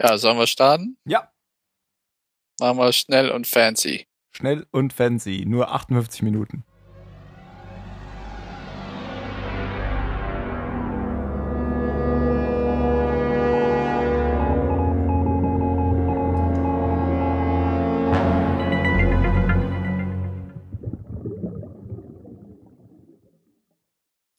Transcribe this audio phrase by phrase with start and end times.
[0.00, 0.96] Ja, sollen wir starten?
[1.04, 1.28] Ja.
[2.60, 4.06] Machen wir schnell und fancy.
[4.30, 5.44] Schnell und fancy.
[5.44, 6.64] Nur 58 Minuten.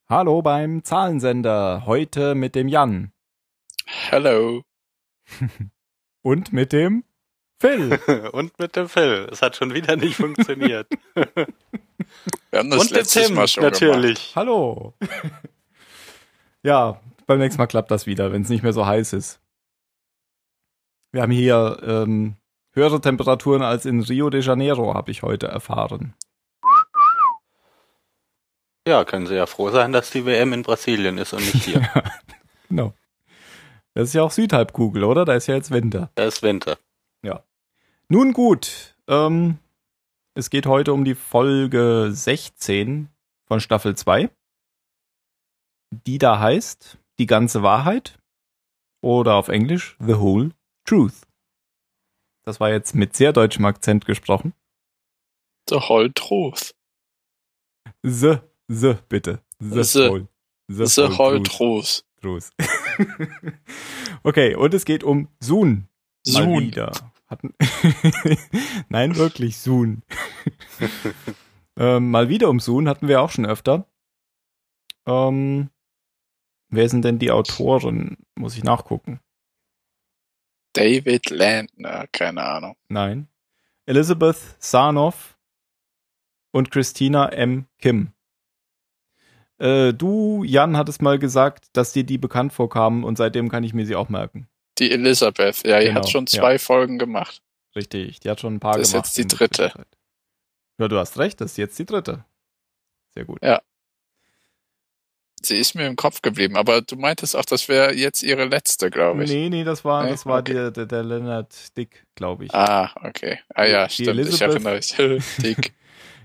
[0.08, 1.86] Hallo beim Zahlensender.
[1.86, 3.12] Heute mit dem Jan.
[4.10, 4.64] Hello.
[6.22, 7.04] Und mit dem
[7.60, 7.94] Phil.
[8.34, 9.28] Und mit dem Phil.
[9.32, 10.88] Es hat schon wieder nicht funktioniert.
[11.16, 13.82] Wir haben das Und letztes Tim, Mal schon gemacht.
[13.82, 14.34] natürlich.
[14.36, 14.94] Hallo.
[16.64, 19.40] ja, beim nächsten Mal klappt das wieder, wenn es nicht mehr so heiß ist.
[21.12, 22.36] Wir haben hier ähm,
[22.74, 26.14] höhere Temperaturen als in Rio de Janeiro, habe ich heute erfahren.
[28.88, 31.88] Ja, können Sie ja froh sein, dass die WM in Brasilien ist und nicht hier.
[32.70, 32.94] Genau.
[34.00, 35.26] Das ist ja auch Südhalbkugel, oder?
[35.26, 36.10] Da ist ja jetzt Winter.
[36.16, 36.78] da ist Winter.
[38.08, 39.60] Nun gut, ähm,
[40.36, 43.10] es geht heute um die Folge 16
[43.46, 44.32] von Staffel 2,
[45.92, 48.18] die da heißt Die ganze Wahrheit
[49.04, 50.52] oder auf Englisch The Whole
[50.86, 51.28] Truth.
[52.46, 54.54] Das war jetzt mit sehr deutschem Akzent gesprochen.
[55.70, 56.74] The whole truth.
[58.02, 58.38] The,
[58.70, 59.44] the, bitte.
[59.60, 60.08] The, The.
[60.10, 60.28] whole.
[60.70, 61.58] The whole truth.
[61.58, 62.09] Truth.
[64.24, 65.88] okay, und es geht um Soon.
[66.28, 66.60] Mal Soon.
[66.60, 66.92] wieder.
[67.28, 67.54] Hatten
[68.90, 70.04] Nein, wirklich Soon.
[71.78, 73.88] ähm, mal wieder um Soon hatten wir auch schon öfter.
[75.06, 75.70] Ähm,
[76.70, 78.18] wer sind denn die Autoren?
[78.36, 79.20] Muss ich nachgucken.
[80.74, 82.76] David Landner, keine Ahnung.
[82.90, 83.28] Nein.
[83.86, 85.38] Elizabeth Sarnoff
[86.52, 87.66] und Christina M.
[87.80, 88.14] Kim.
[89.60, 93.74] Äh, du, Jan, hattest mal gesagt, dass dir die bekannt vorkamen und seitdem kann ich
[93.74, 94.48] mir sie auch merken.
[94.78, 96.40] Die Elizabeth, ja, die Genau, hat schon ja.
[96.40, 97.42] zwei Folgen gemacht.
[97.76, 99.06] Richtig, die hat schon ein paar Das ist gemacht.
[99.08, 99.74] jetzt die in der dritte.
[100.80, 102.24] Ja, du hast recht, das ist jetzt die dritte.
[103.14, 103.40] Sehr gut.
[103.44, 103.62] Ja.
[105.42, 108.90] Sie ist mir im Kopf geblieben, aber du meintest auch, das wäre jetzt ihre letzte,
[108.90, 109.30] glaube ich.
[109.32, 110.10] Nee, nee, das war, Nee?
[110.12, 110.54] das war Okay.
[110.54, 112.54] der, der, der Leonard Dick, glaube ich.
[112.54, 113.40] Ah, okay.
[113.56, 115.26] Ah ja, Die stimmt, ich Elizabeth- erinnere mich.
[115.38, 115.74] Dick.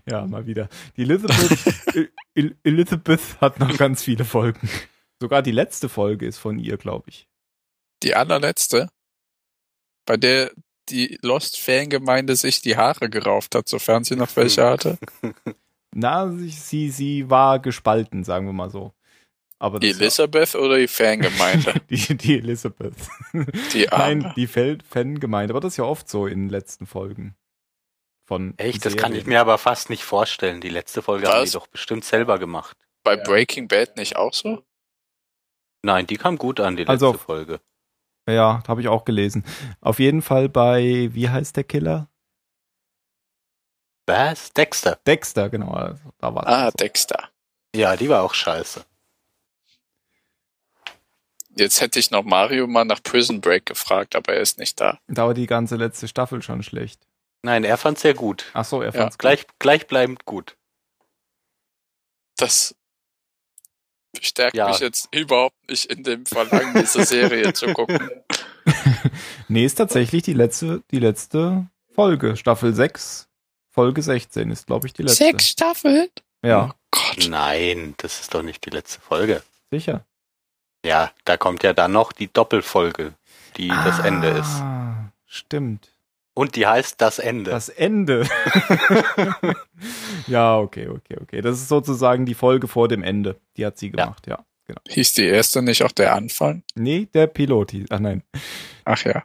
[0.09, 0.69] Ja, mal wieder.
[0.97, 1.59] Die Elizabeth,
[1.95, 4.69] El- El- Elizabeth hat noch ganz viele Folgen.
[5.21, 7.27] Sogar die letzte Folge ist von ihr, glaube ich.
[8.03, 8.91] Die allerletzte,
[10.07, 10.51] bei der
[10.91, 14.99] die Lost-Fangemeinde sich die Haare gerauft hat, sofern sie noch welche hatte.
[15.95, 18.93] Na, sie, sie, war gespalten, sagen wir mal so.
[19.59, 21.75] Aber Die das war- Elizabeth oder die Fangemeinde?
[21.89, 22.93] die, die Elizabeth.
[23.73, 24.17] Die Arme.
[24.25, 25.53] Nein, die Fangemeinde.
[25.55, 27.35] Aber das ist ja oft so in den letzten Folgen.
[28.27, 30.61] Von Echt, das kann ich mir aber fast nicht vorstellen.
[30.63, 31.51] Die letzte Folge haben Was?
[31.51, 32.77] die doch bestimmt selber gemacht.
[33.03, 34.65] Bei Breaking Bad nicht auch so?
[35.83, 37.61] Nein, die kam gut an, die letzte Also- Folge.
[38.27, 39.45] Ja, habe ich auch gelesen.
[39.83, 42.09] Auf jeden Fall bei, wie heißt der Killer?
[44.07, 44.51] Was?
[44.55, 44.97] Dexter.
[45.07, 45.73] Dexter, genau.
[45.73, 46.77] also Da war Ah, so.
[46.79, 47.29] Dexter.
[47.77, 48.83] Ja, die war auch scheiße.
[51.57, 54.99] Jetzt hätte ich noch Mario mal nach Prison Break gefragt, aber er ist nicht da.
[55.07, 57.07] Da war die ganze letzte Staffel schon schlecht.
[57.45, 58.47] Nein, er fand's sehr gut.
[58.55, 60.57] Ach so, er Ja, fand's Gleich, gleichbleibend gut.
[62.37, 62.75] Das
[64.13, 64.69] bestärkt Ja.
[64.69, 68.11] mich jetzt überhaupt nicht in dem Verlangen, diese Serie zu gucken.
[69.49, 72.35] Nee, ist tatsächlich die letzte, die letzte Folge.
[72.37, 73.29] Staffel 6,
[73.71, 75.25] Folge 16 ist, glaube ich, die letzte.
[75.25, 76.09] Sechs Staffeln?
[76.43, 77.27] Ja, Oh Gott.
[77.29, 79.43] Nein, das ist doch nicht die letzte Folge.
[79.71, 80.07] sicher.
[80.85, 83.13] Ja, da kommt ja dann noch die Doppelfolge,
[83.59, 84.49] die das Ende ist.
[84.61, 85.94] Ah, Stimmt.
[86.35, 87.51] Und die heißt das Ende.
[87.53, 88.27] Das Ende.
[90.27, 91.41] ja, okay, okay, okay.
[91.41, 93.39] Das ist sozusagen die Folge vor dem Ende.
[93.57, 94.45] Die hat sie gemacht, ja.
[94.67, 94.81] genau.
[94.89, 96.63] Hieß die erste nicht auch der Anfang?
[96.75, 97.71] Nee, der Pilot.
[97.73, 98.23] hieß- Ach nein,
[98.85, 99.23] Ach ja.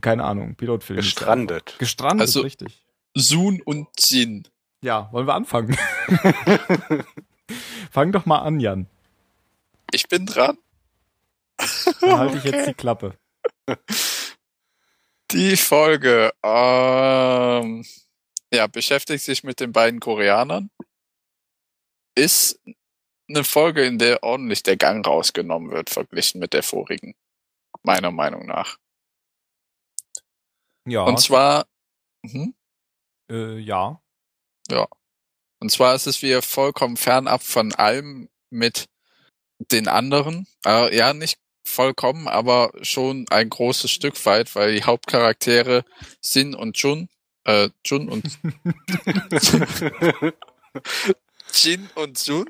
[0.00, 0.54] Keine Ahnung.
[0.56, 0.96] Pilotfilm.
[0.96, 1.76] Gestrandet.
[1.78, 2.82] Gestrandet, Also- richtig.
[3.14, 4.46] Sun und Jin.
[4.82, 5.76] Ja, wollen wir anfangen?
[7.90, 8.86] Fang doch mal an, Jan.
[9.92, 10.58] Ich bin dran.
[12.02, 12.64] Dann halte ich jetzt Okay.
[12.68, 13.14] die Klappe.
[15.32, 17.84] Die Folge ähm,
[18.52, 20.70] ja, beschäftigt sich mit den beiden Koreanern.
[22.16, 22.60] Ist
[23.28, 27.14] eine Folge, in der ordentlich der Gang rausgenommen wird, verglichen mit der vorigen.
[27.82, 28.78] Meiner Meinung nach.
[30.86, 31.02] Ja.
[31.02, 31.66] Und zwar,
[32.22, 32.54] mhm.
[33.30, 34.00] äh, ja.
[35.60, 38.88] Und zwar ist es wieder vollkommen fernab von allem mit
[39.58, 40.46] den anderen.
[40.64, 45.84] Äh, ja, nicht vollkommen, aber schon ein großes Stück weit, weil die Hauptcharaktere
[46.20, 47.08] Sin und Jun,
[47.44, 48.24] äh, Jun und
[51.52, 52.48] Jin und Jun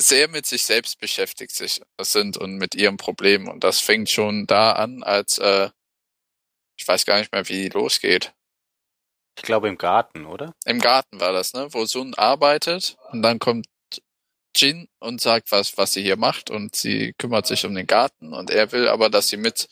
[0.00, 3.48] sehr mit sich selbst beschäftigt sich sind und mit ihrem Problem.
[3.48, 5.70] Und das fängt schon da an, als äh,
[6.76, 8.32] ich weiß gar nicht mehr, wie die losgeht.
[9.36, 10.54] Ich glaube im Garten, oder?
[10.64, 11.68] Im Garten war das, ne?
[11.70, 13.66] Wo Sun arbeitet und dann kommt
[14.58, 18.32] Jin und sagt, was, was sie hier macht und sie kümmert sich um den Garten
[18.32, 19.68] und er will aber, dass sie mit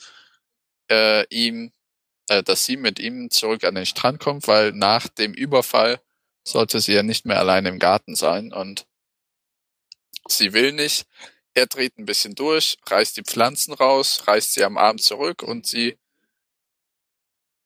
[0.90, 1.72] äh, ihm,
[2.28, 6.00] äh, dass sie mit ihm zurück an den Strand kommt, weil nach dem Überfall
[6.44, 8.86] sollte sie ja nicht mehr allein im Garten sein und
[10.28, 11.06] sie will nicht.
[11.54, 15.66] Er dreht ein bisschen durch, reißt die Pflanzen raus, reißt sie am Arm zurück und
[15.66, 15.98] sie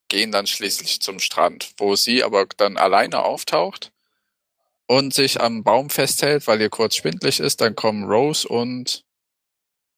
[0.07, 3.91] gehen dann schließlich zum Strand, wo sie aber dann alleine auftaucht
[4.91, 7.61] und sich am Baum festhält, weil ihr kurz schwindlig ist.
[7.61, 9.05] Dann kommen Rose und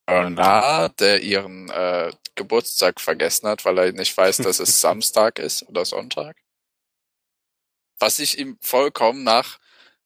[0.05, 5.67] Bernard, der ihren äh, Geburtstag vergessen hat, weil er nicht weiß, dass es Samstag ist
[5.67, 6.37] oder Sonntag.
[7.99, 9.57] Was ich ihm vollkommen nach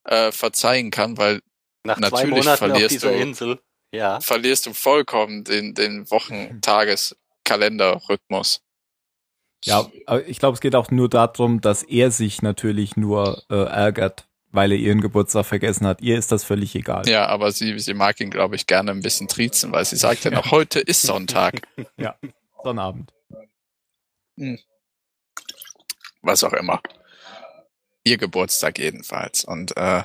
[0.06, 1.42] äh, verzeihen kann, weil
[1.84, 3.60] Nach Natürlich verlierst du- Insel.
[3.94, 4.22] Ja.
[4.22, 8.62] verlierst du vollkommen den, den Wochentageskalenderrhythmus.
[9.66, 13.66] Ja, aber ich glaube, es geht auch nur darum, dass er sich natürlich nur äh,
[13.66, 14.27] ärgert,
[14.58, 16.02] weil er ihren Geburtstag vergessen hat.
[16.02, 17.08] Ihr ist das völlig egal.
[17.08, 20.24] Ja, aber sie, sie mag ihn, glaube ich, gerne ein bisschen triezen, weil sie sagt
[20.24, 21.62] ja noch, heute ist Sonntag.
[22.64, 23.14] Sonnabend.
[26.24, 26.82] was auch immer.
[28.04, 29.46] Ihr Geburtstag jedenfalls.
[29.46, 30.02] Und äh,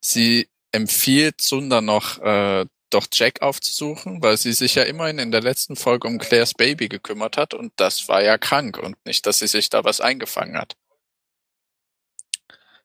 [0.00, 5.42] sie empfiehlt Sunda noch, äh, doch Jack aufzusuchen, weil sie sich ja immerhin in der
[5.42, 9.40] letzten Folge um Claires Baby gekümmert hat und das war ja krank und nicht, dass
[9.40, 10.76] sie sich da was eingefangen hat.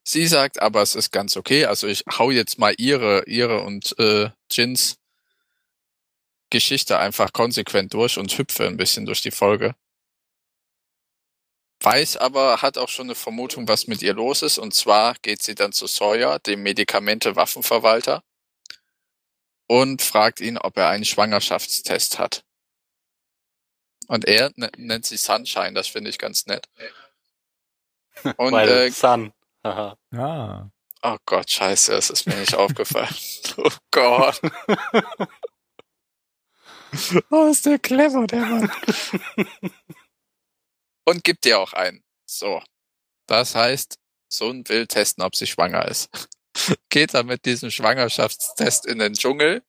[0.07, 1.65] Sie sagt aber, es ist ganz okay.
[1.65, 4.97] Also ich hau jetzt mal ihre, ihre und äh, Jins
[6.49, 9.75] Geschichte einfach konsequent durch und hüpfe ein bisschen durch die Folge
[11.81, 14.57] weiß aber, hat auch schon eine Vermutung, was mit ihr los ist.
[14.57, 18.23] Und zwar geht sie dann zu Sawyer, dem Medikamente-Waffenverwalter,
[19.67, 22.43] und fragt ihn, ob er einen Schwangerschaftstest hat.
[24.07, 26.69] Und er ne- nennt sie Sunshine, das finde ich ganz nett.
[28.37, 29.33] Und Weil äh, Sun.
[29.63, 29.97] Haha.
[30.13, 30.69] Ah.
[31.03, 33.15] oh Gott, scheiße, es ist mir nicht aufgefallen.
[33.57, 34.39] Oh Gott.
[37.31, 38.71] Oh, ist der clever, der Mann.
[41.05, 42.03] Und gibt dir auch einen.
[42.25, 42.61] So.
[43.27, 43.99] Das heißt,
[44.29, 46.09] Sun will testen, ob sie schwanger ist.
[46.89, 49.63] Geht dann mit diesem Schwangerschaftstest in den Dschungel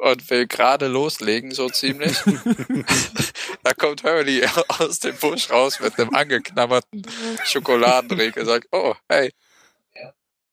[0.00, 2.16] und will gerade loslegen, so ziemlich.
[3.62, 7.06] da kommt Hurley aus dem Busch raus mit einem angeknabberten
[7.44, 9.32] Schokoladenriegel, sagt, oh, hey.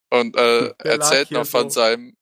[0.10, 1.82] Und äh, erzählt noch von so.
[1.82, 2.16] seinem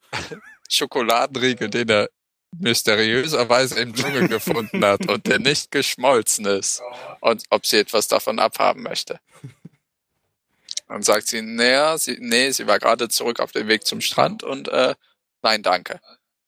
[0.69, 2.09] Schokoladenriegel, den er
[2.57, 6.81] mysteriöserweise im Dschungel gefunden hat und der nicht geschmolzen ist
[7.19, 9.19] und ob sie etwas davon abhaben möchte.
[10.87, 14.43] Dann sagt sie, naja, sie, nee, sie war gerade zurück auf dem Weg zum Strand
[14.43, 14.95] und äh,
[15.41, 15.99] nein, danke.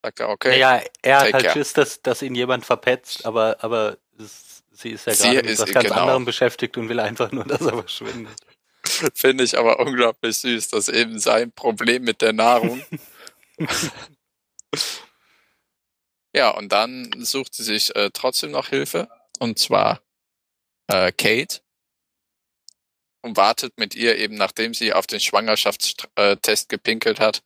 [0.02, 0.50] Sagt er, okay.
[0.50, 1.52] Naja, er hat halt care.
[1.52, 5.70] Schiss, dass, dass ihn jemand verpetzt, aber, aber es, sie ist ja gerade mit was
[5.72, 6.00] ganz genau.
[6.00, 8.36] anderem beschäftigt und will einfach nur, dass er verschwindet.
[9.14, 12.82] Finde ich aber unglaublich süß, dass eben sein Problem mit der Nahrung.
[16.34, 19.08] ja, und dann sucht sie sich äh, trotzdem noch Hilfe.
[19.40, 20.00] Und zwar
[20.86, 21.60] äh, Kate.
[23.20, 27.42] Und wartet mit ihr eben, nachdem sie auf den Schwangerschaftstest gepinkelt hat,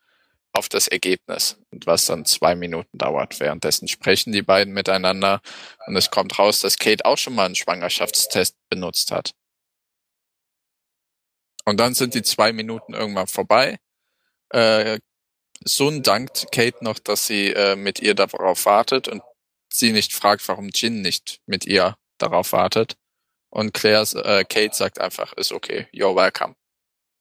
[0.52, 1.58] auf das Ergebnis.
[1.70, 3.40] Und was dann zwei Minuten dauert.
[3.40, 5.40] Währenddessen sprechen die beiden miteinander.
[5.87, 9.32] Und es kommt raus, dass Kate auch schon mal einen Schwangerschaftstest benutzt hat.
[11.65, 13.79] Und dann sind die zwei Minuten irgendwann vorbei.
[14.50, 14.98] Äh,
[15.65, 19.22] Sun dankt Kate noch, dass sie äh, mit ihr darauf wartet und
[19.72, 22.96] sie nicht fragt, warum Jin nicht mit ihr darauf wartet.
[23.50, 26.55] Und Claire, äh, Kate sagt einfach, ist okay, you're welcome.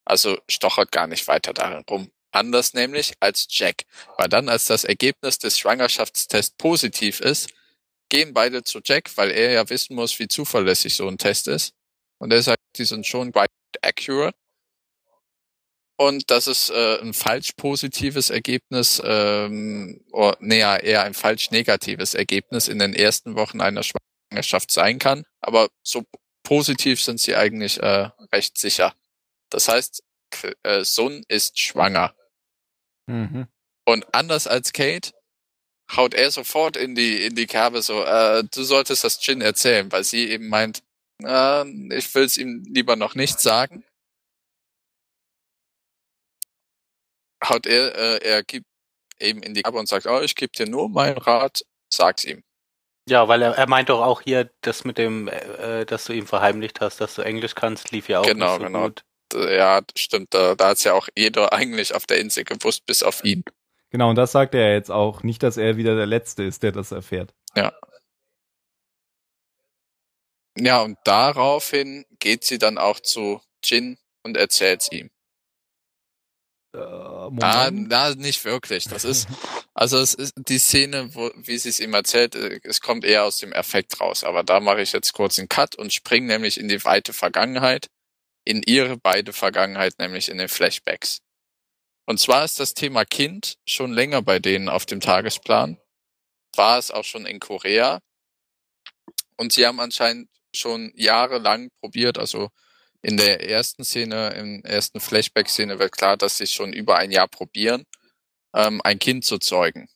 [0.05, 2.11] Also stochert gar nicht weiter darin rum.
[2.31, 3.83] Anders nämlich als Jack.
[4.17, 7.49] Weil dann, als das Ergebnis des Schwangerschaftstests positiv ist,
[8.09, 11.73] gehen beide zu Jack, weil er ja wissen muss, wie zuverlässig so ein Test ist.
[12.19, 14.37] Und er sagt, die sind schon quite accurate.
[15.97, 22.15] Und das ist äh, ein falsch positives Ergebnis, ähm, oder, naja, eher ein falsch negatives
[22.15, 25.25] Ergebnis in den ersten Wochen einer Schwangerschaft sein kann.
[25.41, 26.03] Aber so
[26.43, 28.93] positiv sind sie eigentlich äh, recht sicher.
[29.49, 30.03] Das heißt,
[30.63, 32.15] äh, Sun ist schwanger.
[33.07, 33.47] Mhm.
[33.85, 35.11] Und anders als Kate
[35.95, 39.91] haut er sofort in die in die Kerbe so, äh, du solltest das Jin erzählen,
[39.91, 40.83] weil sie eben meint,
[41.23, 43.83] äh, ich will es ihm lieber noch nicht sagen.
[47.43, 48.67] Haut er, äh, er gibt
[49.19, 52.43] eben in die Kerbe und sagt, oh, ich gebe dir nur meinen Rat, sag's ihm.
[53.09, 56.27] Ja, weil er, er meint doch auch hier, das mit dem, äh, dass du ihm
[56.27, 58.83] verheimlicht hast, dass du Englisch kannst, lief ja auch Genau, nicht so genau.
[58.85, 59.03] gut.
[59.33, 63.23] Ja, stimmt, da, da hat's ja auch jeder eigentlich auf der Insel gewusst, bis auf
[63.23, 63.43] ihn.
[63.89, 65.23] Genau, und das sagt er ja jetzt auch.
[65.23, 67.33] Nicht, dass er wieder der Letzte ist, der das erfährt.
[67.55, 67.73] Ja.
[70.57, 75.09] Ja, und daraufhin geht sie dann auch zu Jin und erzählt's ihm.
[76.73, 78.85] Äh, Ah, na, nicht wirklich.
[78.85, 79.27] Das ist,
[79.73, 83.23] also es ist die Szene, wo, wie sie es ihm erzählt, äh, es kommt eher
[83.25, 84.23] aus dem Effekt raus.
[84.23, 87.89] Aber da mache ich jetzt kurz einen Cut und springe nämlich in die weite Vergangenheit,
[88.43, 91.19] in ihre beide Vergangenheit, nämlich in den Flashbacks.
[92.05, 95.77] Und zwar ist das Thema Kind schon länger bei denen auf dem Tagesplan.
[96.55, 98.01] War es auch schon in Korea.
[99.37, 102.49] Und sie haben anscheinend schon jahrelang probiert, also
[103.01, 107.27] in der ersten Szene, im ersten Flashback-Szene wird klar, dass sie schon über ein Jahr
[107.27, 107.85] probieren,
[108.53, 109.89] ähm, ein Kind zu zeugen,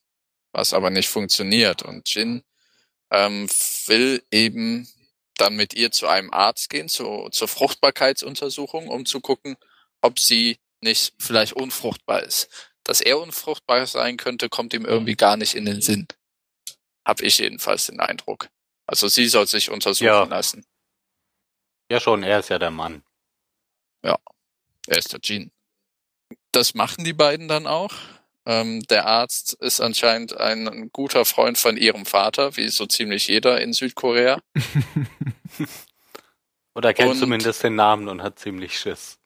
[0.51, 1.83] was aber nicht funktioniert.
[1.83, 2.43] Und Jin
[3.11, 3.47] ähm,
[3.85, 4.87] will eben
[5.37, 9.57] dann mit ihr zu einem Arzt gehen, zu, zur Fruchtbarkeitsuntersuchung, um zu gucken,
[10.01, 12.49] ob sie nicht vielleicht unfruchtbar ist.
[12.83, 16.07] Dass er unfruchtbar sein könnte, kommt ihm irgendwie gar nicht in den Sinn.
[17.03, 18.49] Hab ich jedenfalls den Eindruck.
[18.87, 20.23] Also sie soll sich untersuchen Ja.
[20.23, 20.65] lassen.
[21.91, 23.03] Ja, schon, er ist ja der Mann.
[24.87, 25.51] Er ist der Jean.
[26.51, 27.93] Das machen die beiden dann auch.
[28.47, 33.59] Ähm, der Arzt ist anscheinend ein guter Freund von ihrem Vater, wie so ziemlich jeder
[33.61, 34.39] in Südkorea.
[36.75, 39.17] Oder er kennt Und- zumindest den Namen und hat ziemlich Schiss.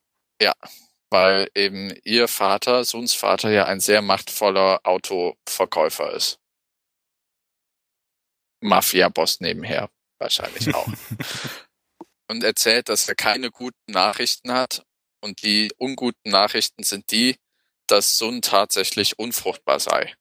[1.11, 6.39] weil eben ihr Vater, Suns Vater, ja ein sehr machtvoller Autoverkäufer ist.
[8.61, 10.87] Mafia-Boss nebenher, wahrscheinlich auch.
[12.29, 14.83] und erzählt, dass er keine guten Nachrichten hat.
[15.21, 17.35] Und die unguten Nachrichten sind die,
[17.91, 20.15] dass Sun tatsächlich unfruchtbar sei.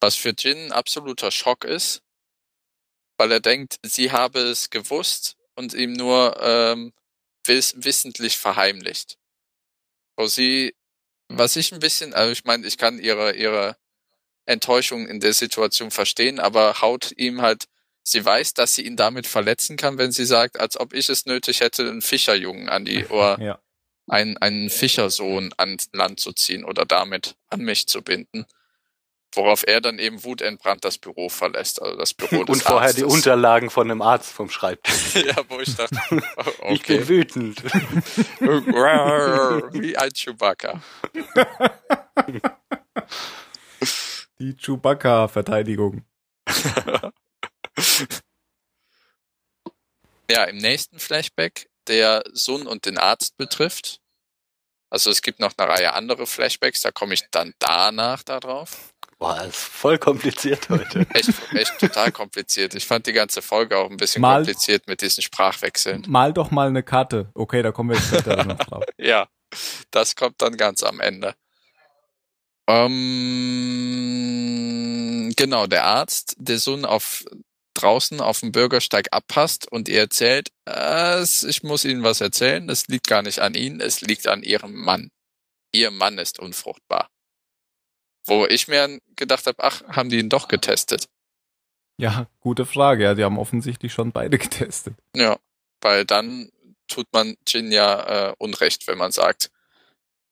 [0.00, 2.02] Was für Jin ein absoluter Schock ist,
[3.16, 6.92] weil er denkt, sie habe es gewusst und ihm nur ähm,
[7.44, 9.18] wiss wissentlich verheimlicht.
[10.16, 10.74] Wo sie,
[11.28, 13.76] was ich ein bisschen, also ich meine, ich kann ihre, ihre
[14.46, 17.66] Enttäuschung in der Situation verstehen, aber haut ihm halt,
[18.02, 21.26] sie weiß, dass sie ihn damit verletzen kann, wenn sie sagt, als ob ich es
[21.26, 23.60] nötig hätte, einen Fischerjungen an die, oder ja.
[24.08, 28.46] Einen, einen Fischersohn ans Land zu ziehen oder damit an mich zu binden.
[29.34, 33.02] Worauf er dann eben wutentbrannt das Büro verlässt, also das Büro des Und vorher die
[33.02, 33.14] Arztes.
[33.14, 35.14] Unterlagen von einem Arzt vom Schreibtisch.
[35.26, 35.98] ja, wo ich dachte,
[36.62, 37.08] oh, Ich bin okay.
[37.08, 37.62] wütend.
[39.72, 40.80] Wie ein Chewbacca.
[44.38, 46.04] Die Chewbacca-Verteidigung.
[50.30, 54.00] Ja, im nächsten Flashback, der Sun und den Arzt betrifft.
[54.90, 58.94] Also es gibt noch eine Reihe andere Flashbacks, da komme ich dann danach darauf.
[59.18, 61.00] Boah, das ist voll kompliziert heute.
[61.12, 62.74] Echt, echt total kompliziert.
[62.76, 66.04] Ich fand die ganze Folge auch ein bisschen Mal- kompliziert mit diesen Sprachwechseln.
[66.06, 67.28] Mal doch mal eine Karte.
[67.34, 68.84] Okay, da kommen wir jetzt später noch drauf.
[68.96, 69.26] Ja,
[69.90, 71.34] das kommt dann ganz am Ende.
[73.98, 77.24] Ähm, genau, der Arzt, der Sohn auf
[77.80, 82.88] draußen auf dem Bürgersteig abpasst und ihr erzählt, äh, ich muss Ihnen was erzählen, es
[82.88, 85.10] liegt gar nicht an Ihnen, es liegt an Ihrem Mann.
[85.72, 87.08] Ihr Mann ist unfruchtbar.
[88.26, 91.08] Wo ich mir gedacht habe, ach, haben die ihn doch getestet.
[92.00, 93.04] Ja, gute Frage.
[93.04, 94.94] Ja, die haben offensichtlich schon beide getestet.
[95.14, 95.38] Ja,
[95.80, 96.50] weil dann
[96.88, 99.50] tut man Jin ja äh, Unrecht, wenn man sagt,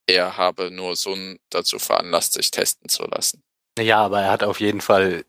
[0.06, 3.42] er habe nur Sun dazu veranlasst, sich testen zu lassen.
[3.78, 5.24] Ja, aber er hat auf jeden Fall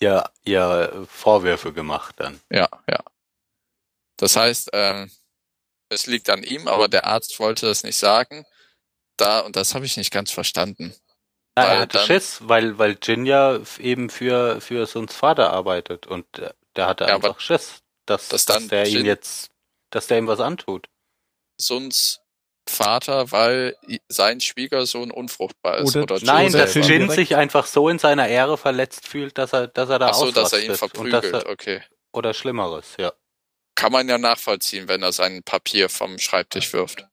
[0.00, 2.40] ihr, ihr Vorwürfe gemacht dann.
[2.50, 3.02] Ja, ja.
[4.16, 5.10] Das heißt, ähm,
[5.90, 8.44] es liegt an ihm, aber der Arzt wollte das nicht sagen.
[9.16, 10.94] Da, und das habe ich nicht ganz verstanden.
[11.56, 15.50] Ja, Weil er hatte dann- Schiss, weil, weil Jin ja eben für, für Suns Vater
[15.52, 19.50] arbeitet und äh, der hatte Ja, einfach Schiss, dass, dass dass, der ihm Jin- jetzt,
[19.90, 20.88] dass der ihm was antut.
[21.60, 22.20] Suns
[22.70, 23.76] Vater, weil
[24.08, 25.96] sein Schwiegersohn unfruchtbar ist.
[25.96, 29.68] Oder- Oder, Nein, dass Jin sich einfach so in seiner Ehre verletzt fühlt, dass er,
[29.68, 31.82] dass er da Ach so, dass er ihn verprügelt, er, okay.
[32.12, 33.12] oder Schlimmeres, ja.
[33.74, 37.06] Kann man ja nachvollziehen, wenn er sein Papier vom Schreibtisch wirft.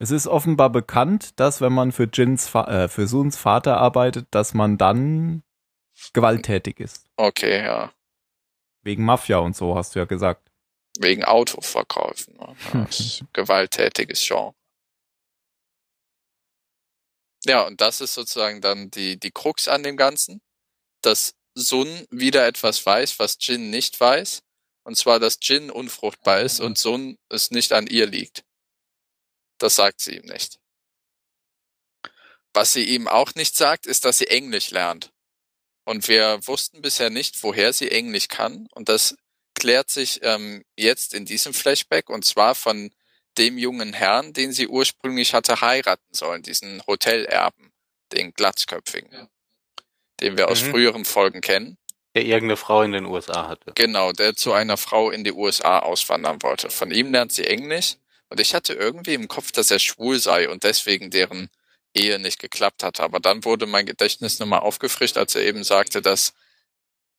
[0.00, 4.26] Es ist offenbar bekannt, dass wenn man für Jins, Fa äh, für Suns Vater arbeitet,
[4.30, 5.42] dass man dann
[6.12, 7.06] gewalttätig ist.
[7.16, 7.92] Okay, ja.
[8.82, 10.48] Wegen Mafia und so, hast du ja gesagt.
[11.00, 12.36] Wegen Autoverkäufen.
[12.72, 12.86] ne?
[13.32, 14.54] Gewalttätiges Genre.
[17.48, 20.42] Ja, und das ist sozusagen dann die, die Krux an dem Ganzen,
[21.00, 24.42] dass Sun wieder etwas weiß, was Jin nicht weiß.
[24.84, 28.44] Und zwar, dass Jin unfruchtbar ist und Sun es nicht an ihr liegt.
[29.56, 30.58] Das sagt sie ihm nicht.
[32.52, 35.10] Was sie ihm auch nicht sagt, ist, dass sie Englisch lernt.
[35.86, 38.66] Und wir wussten bisher nicht, woher sie Englisch kann.
[38.72, 39.16] Und das
[39.54, 42.90] klärt sich ähm, jetzt in diesem Flashback und zwar von
[43.36, 47.72] dem jungen Herrn, den sie ursprünglich hatte heiraten sollen, diesen Hotelerben,
[48.12, 49.28] den glatzköpfigen.
[50.20, 50.70] den wir aus Mhm.
[50.70, 51.78] früheren Folgen kennen.
[52.16, 53.70] Der irgendeine Frau in den USA hatte.
[53.76, 56.70] Genau, der zu einer Frau in die USA auswandern wollte.
[56.70, 57.94] Von ihm lernt sie Englisch.
[58.28, 61.48] Und ich hatte irgendwie im Kopf, dass er schwul sei und deswegen deren
[61.94, 63.04] Ehe nicht geklappt hatte.
[63.04, 66.34] Aber dann wurde mein Gedächtnis nochmal aufgefrischt, als er eben sagte, dass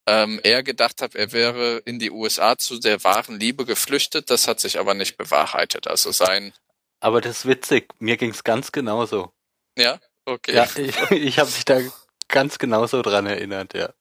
[0.08, 4.30] ähm, er gedacht hat, er wäre in die USA zu der wahren Liebe geflüchtet.
[4.30, 5.88] Das hat sich aber nicht bewahrheitet.
[5.88, 6.54] Also sein,
[7.00, 7.94] Aber das ist witzig.
[8.00, 9.34] Mir ging's ganz genauso.
[9.78, 10.56] ja, okay.
[10.56, 11.80] Ja, ich, ich habe mich da
[12.28, 13.94] ganz genauso dran erinnert, ja.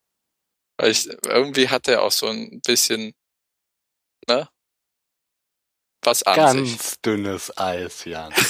[0.79, 3.15] Weil ich, irgendwie hat er auch so ein bisschen,
[4.29, 4.49] ne?
[6.03, 6.71] Was an sich.
[6.77, 8.33] Ganz dünnes Eis, Jan.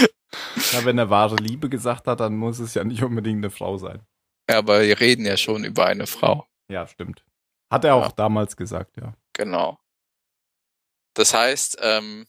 [0.72, 3.78] Ja, wenn er wahre Liebe gesagt hat, dann muss es ja nicht unbedingt eine Frau
[3.78, 4.06] sein.
[4.48, 6.46] Ja, aber wir reden ja schon über eine Frau.
[6.68, 7.24] Ja, stimmt.
[7.70, 8.12] Hat er auch Ja.
[8.12, 9.14] damals gesagt, ja.
[9.32, 9.78] Genau.
[11.14, 12.26] Das heißt, ähm,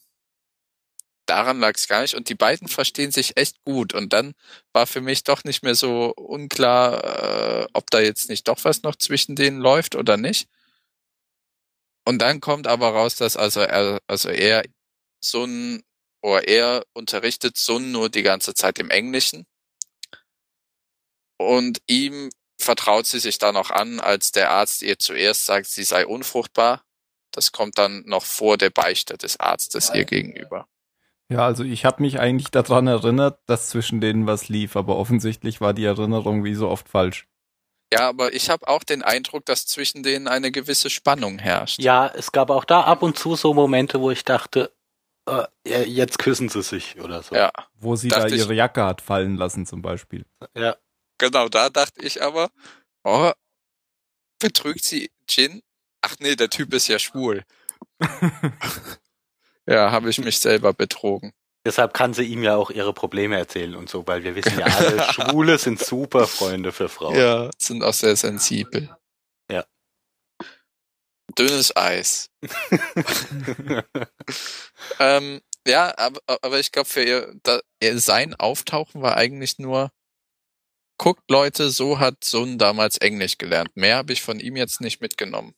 [1.28, 2.16] daran lag es gar nicht.
[2.16, 3.94] Und die beiden verstehen sich echt gut.
[3.94, 4.34] Und dann
[4.74, 8.82] war für mich doch nicht mehr so unklar, äh, ob da jetzt nicht doch was
[8.84, 10.48] noch zwischen denen läuft oder nicht.
[12.06, 14.64] Und dann kommt aber raus, dass also er, also er
[15.22, 15.84] Sun
[16.24, 19.46] oder er unterrichtet Sun nur die ganze Zeit im Englischen.
[21.38, 22.30] Und ihm
[22.60, 26.84] vertraut sie sich dann auch an, als der Arzt ihr zuerst sagt, sie sei unfruchtbar.
[27.32, 30.68] Das kommt dann noch vor der Beichte des Arztes ihr gegenüber.
[31.30, 35.62] Ja, also ich habe mich eigentlich daran erinnert, dass zwischen denen was lief, aber offensichtlich
[35.62, 37.28] war die Erinnerung wie so oft falsch.
[37.94, 41.80] Ja, aber ich habe auch den Eindruck, dass zwischen denen eine gewisse Spannung herrscht.
[41.80, 44.74] Ja, es gab auch da ab und zu so Momente, wo ich dachte,
[45.28, 47.36] äh, jetzt küssen sie sich oder so.
[47.36, 50.26] Ja, Wo sie da ihre Jacke hat fallen lassen zum Beispiel.
[50.56, 50.76] ja.
[51.18, 52.50] Genau, da dachte ich aber,
[53.04, 53.32] oh,
[54.40, 55.62] betrügt sie Jin?
[56.02, 57.44] Ach nee, der Typ ist ja schwul.
[59.66, 61.34] ja, habe ich mich selber betrogen.
[61.66, 64.66] Deshalb kann sie ihm ja auch ihre Probleme erzählen und so, weil wir wissen ja
[64.66, 67.16] alle, Schwule sind super Freunde für Frauen.
[67.16, 68.96] Ja, sind auch sehr sensibel.
[69.52, 69.66] Ja.
[71.38, 72.30] Dünnes Eis.
[75.00, 79.92] Ähm, ja, aber, aber ich glaube, für ihr, da, ihr, sein Auftauchen war eigentlich nur,
[80.98, 83.76] guckt Leute, so hat Sun damals Englisch gelernt.
[83.76, 85.56] Mehr habe ich von ihm jetzt nicht mitgenommen.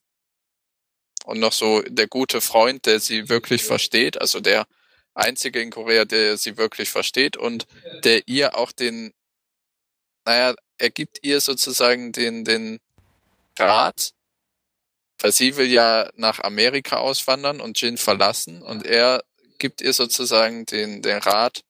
[1.25, 4.65] Und noch so der gute Freund, der sie wirklich versteht, also der
[5.13, 7.67] einzige in Korea, der sie wirklich versteht und
[8.03, 9.13] der ihr auch den,
[10.25, 12.79] naja, er gibt ihr sozusagen den, den
[13.57, 14.13] Rat,
[15.19, 19.23] weil sie will ja nach Amerika auswandern und Jin verlassen und er
[19.57, 21.63] gibt ihr sozusagen den, den Rat,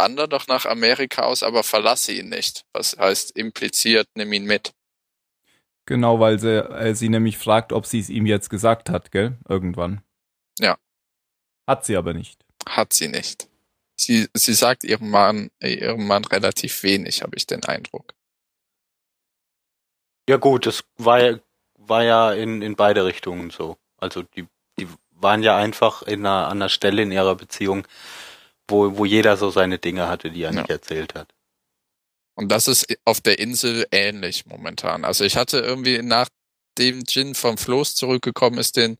[0.00, 2.64] wander doch nach Amerika aus, aber verlasse ihn nicht.
[2.72, 4.72] Was heißt impliziert, nimm ihn mit.
[5.84, 9.36] Genau, weil sie, äh, sie nämlich fragt, ob sie es ihm jetzt gesagt hat, gell?
[9.46, 10.02] Irgendwann.
[10.58, 10.78] Ja.
[11.66, 12.44] Hat sie aber nicht.
[12.66, 13.48] Hat sie nicht.
[13.96, 18.14] Sie, sie sagt ihrem Mann, äh, ihrem Mann relativ wenig, habe ich den Eindruck.
[20.28, 21.38] Ja gut, das war ja,
[21.76, 23.76] war ja in, in beide Richtungen so.
[23.98, 24.46] Also die,
[24.78, 27.86] die waren ja einfach in einer, an einer Stelle in ihrer Beziehung,
[28.70, 30.62] wo, wo jeder so seine Dinge hatte, die er Ja.
[30.62, 31.28] nicht erzählt hat.
[32.34, 35.04] Und das ist auf der Insel ähnlich momentan.
[35.04, 38.98] Also ich hatte irgendwie nachdem Jin vom Floß zurückgekommen ist, den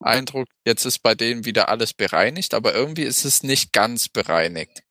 [0.00, 4.82] Eindruck, jetzt ist bei denen wieder alles bereinigt, aber irgendwie ist es nicht ganz bereinigt.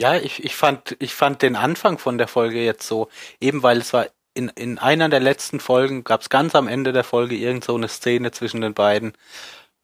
[0.00, 3.08] Ja, ich, ich fand, ich fand den Anfang von der Folge jetzt so,
[3.40, 6.92] eben weil es war in, in einer der letzten Folgen, gab es ganz am Ende
[6.92, 9.14] der Folge irgend so eine Szene zwischen den beiden,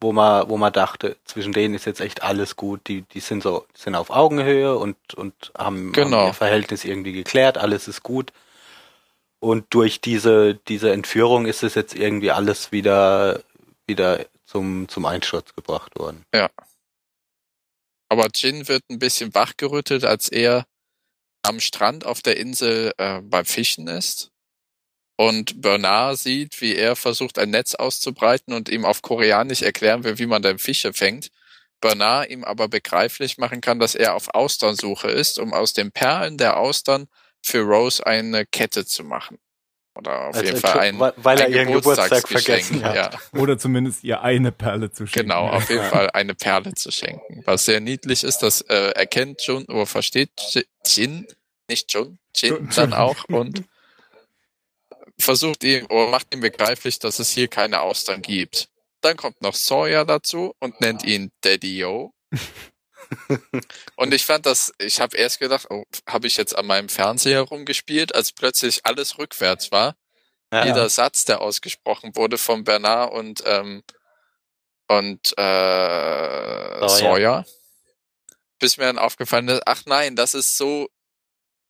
[0.01, 3.43] wo man, wo man dachte, zwischen denen ist jetzt echt alles gut, die, die sind
[3.43, 6.17] so, sind auf Augenhöhe und, und haben, Genau.
[6.17, 8.31] haben ihr Verhältnis irgendwie geklärt, alles ist gut.
[9.39, 13.43] Und durch diese, diese Entführung ist es jetzt irgendwie alles wieder,
[13.87, 16.25] wieder zum, zum Einsturz gebracht worden.
[18.09, 20.65] Aber Jin wird ein bisschen wachgerüttelt, als er
[21.43, 24.31] am Strand auf der Insel äh, beim Fischen ist
[25.17, 30.19] und Bernard sieht, wie er versucht, ein Netz auszubreiten und ihm auf Koreanisch erklären will,
[30.19, 31.29] wie man denn Fische fängt.
[31.81, 36.37] Bernard ihm aber begreiflich machen kann, dass er auf Austernsuche ist, um aus den Perlen
[36.37, 37.07] der Austern
[37.41, 39.37] für Rose eine Kette zu machen.
[39.97, 42.65] Oder auf Also, jeden Fall ein, weil, weil er ein ihren Geburtstag Geburtstagsgeschenk.
[42.65, 42.95] vergessen hat.
[43.33, 43.39] Ja.
[43.39, 45.29] Oder zumindest ihr eine Perle zu schenken.
[45.29, 45.83] Genau, auf jeden.
[45.85, 47.43] Fall eine Perle zu schenken.
[47.45, 51.27] Was sehr niedlich ist, das äh, erkennt Jun oder versteht Ji- Jin,
[51.69, 53.63] nicht Jun, Jin dann auch und
[55.19, 58.69] versucht ihm oder macht ihm begreiflich, dass es hier keine Austern gibt.
[59.01, 62.11] Dann kommt noch Sawyer dazu und nennt ihn Daddy O.
[63.95, 67.41] und ich fand das, ich habe erst gedacht, oh, habe ich jetzt an meinem Fernseher
[67.41, 69.95] rumgespielt, als plötzlich alles rückwärts war
[70.51, 70.65] Ja.
[70.65, 73.83] jeder Satz, der ausgesprochen wurde von Bernard und ähm,
[74.87, 76.89] und äh, Sawyer.
[76.89, 77.45] Sawyer,
[78.59, 80.87] bis mir dann aufgefallen ist, ach nein, das ist so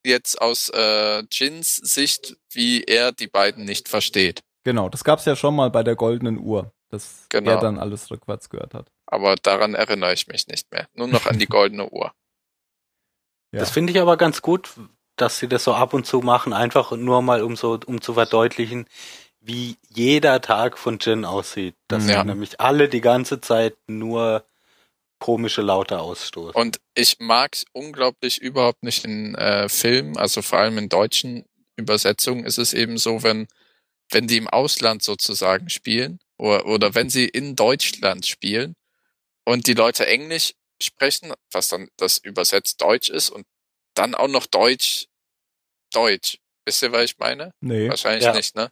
[0.05, 4.41] jetzt aus äh, Jins Sicht, wie er die beiden nicht versteht.
[4.63, 7.51] Genau, das gab's ja schon mal bei der goldenen Uhr, dass Genau.
[7.51, 8.87] er dann alles rückwärts gehört hat.
[9.07, 10.87] Aber daran erinnere ich mich nicht mehr.
[10.93, 12.11] Nur noch an die goldene Uhr.
[13.51, 13.59] Ja.
[13.59, 14.71] Das finde ich aber ganz gut,
[15.15, 18.13] dass sie das so ab und zu machen, einfach nur mal um so, um zu
[18.15, 18.85] verdeutlichen,
[19.39, 21.75] wie jeder Tag von Jin aussieht.
[21.87, 22.23] Dass Ja.
[22.23, 24.43] nämlich alle die ganze Zeit nur
[25.25, 26.53] komische Laute ausstoßen.
[26.53, 31.45] Und ich mag unglaublich überhaupt nicht in äh, Filmen, also vor allem in deutschen
[31.77, 33.47] Übersetzungen ist es eben so, wenn,
[34.11, 38.75] wenn die im Ausland sozusagen spielen oder, oder wenn sie in Deutschland spielen
[39.45, 43.45] und die Leute Englisch sprechen, was dann das übersetzt Deutsch ist und
[43.95, 45.07] dann auch noch Deutsch,
[45.91, 46.37] Deutsch.
[46.65, 47.51] Wisst ihr, was ich meine?
[47.61, 47.89] Nee.
[47.89, 48.33] Wahrscheinlich Ja.
[48.33, 48.69] nicht, ne?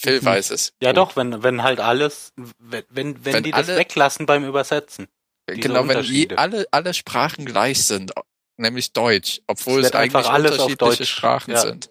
[0.00, 0.72] Phil weiß es.
[0.82, 0.96] ja Gut.
[0.96, 5.08] doch, wenn, wenn halt alles, wenn, wenn, wenn Wenn die das alle- weglassen beim Übersetzen.
[5.50, 8.12] Diese Genau, wenn je, alle, alle Sprachen gleich sind,
[8.56, 11.60] nämlich Deutsch, obwohl Es es, eigentlich alles auf unterschiedliche Deutsch, Sprachen ja.
[11.60, 11.90] sind.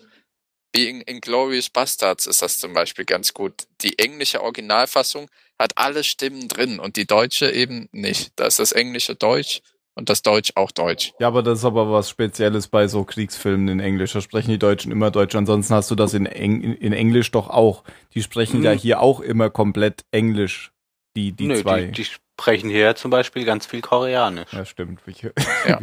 [0.75, 3.67] Wie in, in Glorious Bastards ist das zum Beispiel ganz gut.
[3.81, 8.31] Die englische Originalfassung hat alle Stimmen drin und die deutsche eben nicht.
[8.37, 9.61] Da ist das englische Deutsch
[9.93, 11.13] und das Deutsch auch Deutsch.
[11.19, 14.13] Ja, aber das ist aber was Spezielles bei so Kriegsfilmen in Englisch.
[14.13, 15.35] Da sprechen die Deutschen immer Deutsch.
[15.35, 17.83] Ansonsten hast du das in, Eng in, in Englisch doch auch.
[18.15, 18.65] Die sprechen Mhm.
[18.65, 20.71] ja hier auch immer komplett Englisch.
[21.15, 21.85] Die, die Nö, zwei.
[21.85, 22.05] die, die
[22.39, 24.51] sprechen hier zum Beispiel ganz viel Koreanisch.
[24.51, 24.99] ja, stimmt.
[25.05, 25.21] Ich,
[25.67, 25.79] Ja.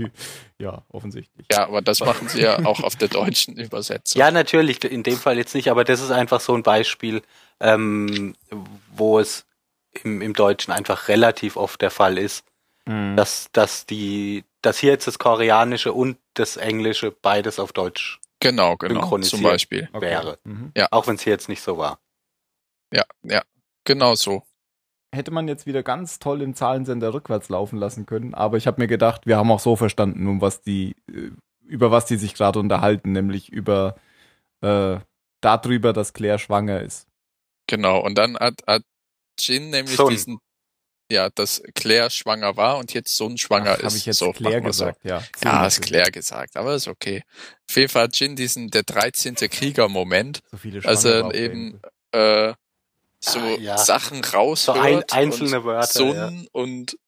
[0.58, 1.46] ja, offensichtlich.
[1.52, 4.18] Ja, aber das machen sie ja auch auf der deutschen Übersetzung.
[4.18, 7.22] Ja, natürlich, in dem Fall jetzt nicht, aber das ist einfach so ein Beispiel,
[7.60, 8.34] ähm,
[8.94, 9.46] wo es
[10.02, 12.44] im, im Deutschen einfach relativ oft der Fall ist,
[12.86, 13.14] Mhm.
[13.14, 18.76] dass, dass die, dass hier jetzt das Koreanische und das Englische beides auf Deutsch Genau,
[18.78, 18.94] genau.
[19.02, 19.30] Synchronisiert.
[19.30, 19.88] Zum Beispiel.
[19.92, 20.00] Okay.
[20.06, 20.38] wäre.
[20.44, 20.72] Mhm.
[20.90, 21.98] Auch wenn es hier jetzt nicht so war.
[22.90, 23.42] Ja, ja.
[23.84, 24.42] Genau so.
[25.12, 28.80] Hätte man jetzt wieder ganz toll im Zahlensender rückwärts laufen lassen können, aber ich habe
[28.80, 31.30] mir gedacht, wir haben auch so verstanden, um was die, äh,
[31.64, 33.96] über was die sich gerade unterhalten, nämlich über
[34.60, 34.98] äh,
[35.40, 37.06] darüber, dass Claire schwanger ist.
[37.66, 38.00] Genau.
[38.00, 38.82] Und dann hat, hat
[39.38, 40.10] Jin nämlich Sun.
[40.10, 40.38] diesen,
[41.10, 43.96] ja, dass Claire schwanger war und jetzt Sohn schwanger Habe ist.
[43.96, 44.84] ich jetzt so, Claire wir so.
[44.86, 45.22] gesagt, ja.
[45.42, 47.22] Ja, So ist Claire gesagt, aber ist okay.
[47.68, 49.34] Auf jeden Fall hat Jin diesen, der 13.
[49.34, 51.80] Krieger-Moment, So viele Also Schwangere auf eben-
[52.12, 52.54] äh,
[53.20, 53.78] so Ah, ja.
[53.78, 55.86] Sachen So raushört ein, einzelne und Wörter.
[55.86, 56.98] Sun und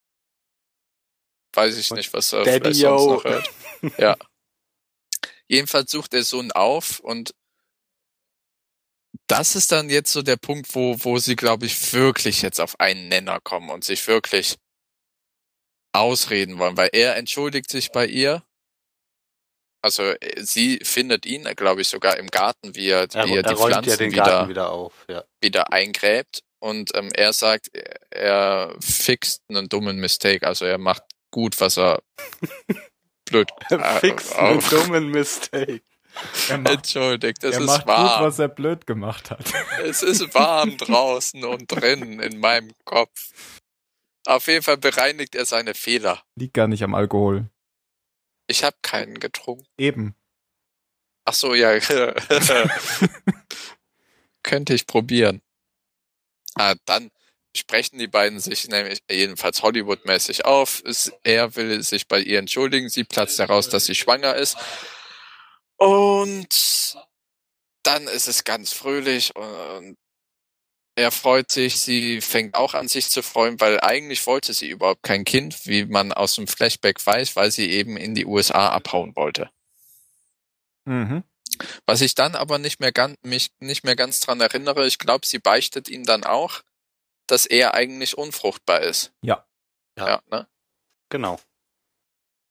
[1.54, 3.50] weiß ich Und nicht, was er Daddy vielleicht sonst noch hört.
[3.98, 4.16] Ja.
[5.48, 7.34] Jedenfalls sucht der Sohn auf und
[9.26, 12.80] das ist dann jetzt so der Punkt, wo, wo sie, glaube ich, wirklich jetzt auf
[12.80, 14.56] einen Nenner kommen und sich wirklich
[15.92, 18.42] ausreden wollen, weil er entschuldigt sich bei ihr.
[19.82, 23.36] Also äh, sie findet ihn, glaube ich, sogar im Garten, wie er, Er, wie er
[23.38, 24.92] er die Pflanzen ja den wieder, wieder auf.
[25.08, 25.24] Ja.
[25.40, 31.02] wieder eingräbt und ähm, er sagt, er- er fixt einen dummen Mistake, also er macht
[31.32, 32.02] gut, was er
[33.28, 35.82] blöd äh, Fix einen auf- dummen Mistake.
[36.50, 38.24] Er macht, Entschuldigt, es er ist macht gut, warm.
[38.24, 39.40] was er blöd gemacht hat.
[39.82, 43.30] Es ist warm draußen und drinnen in meinem Kopf.
[44.26, 46.22] Auf jeden Fall bereinigt er seine Fehler.
[46.36, 47.46] Liegt gar nicht am Alkohol.
[48.46, 49.66] Ich habe keinen getrunken.
[49.78, 50.14] Eben.
[51.24, 51.78] Ach so, ja.
[54.42, 55.40] Könnte ich probieren.
[56.54, 57.10] Ah, dann
[57.56, 60.82] sprechen die beiden sich nämlich jedenfalls Hollywood-mäßig auf.
[61.22, 62.88] Er will sich bei ihr entschuldigen.
[62.88, 64.56] Sie platzt heraus, dass sie schwanger ist.
[65.76, 66.96] Und
[67.82, 69.96] dann ist es ganz fröhlich und
[70.94, 71.80] er freut sich.
[71.80, 75.86] Sie fängt auch an, sich zu freuen, weil eigentlich wollte sie überhaupt kein Kind, wie
[75.86, 79.50] man aus dem Flashback weiß, weil sie eben in die USA abhauen wollte.
[80.84, 81.24] Mhm.
[81.86, 85.26] Was ich dann aber nicht mehr ganz, mich nicht mehr ganz dran erinnere, ich glaube,
[85.26, 86.62] sie beichtet ihm dann auch,
[87.26, 89.12] dass er eigentlich unfruchtbar ist.
[89.22, 89.46] Ja.
[89.98, 90.08] Ja.
[90.08, 90.48] ja ne?
[91.10, 91.38] Genau.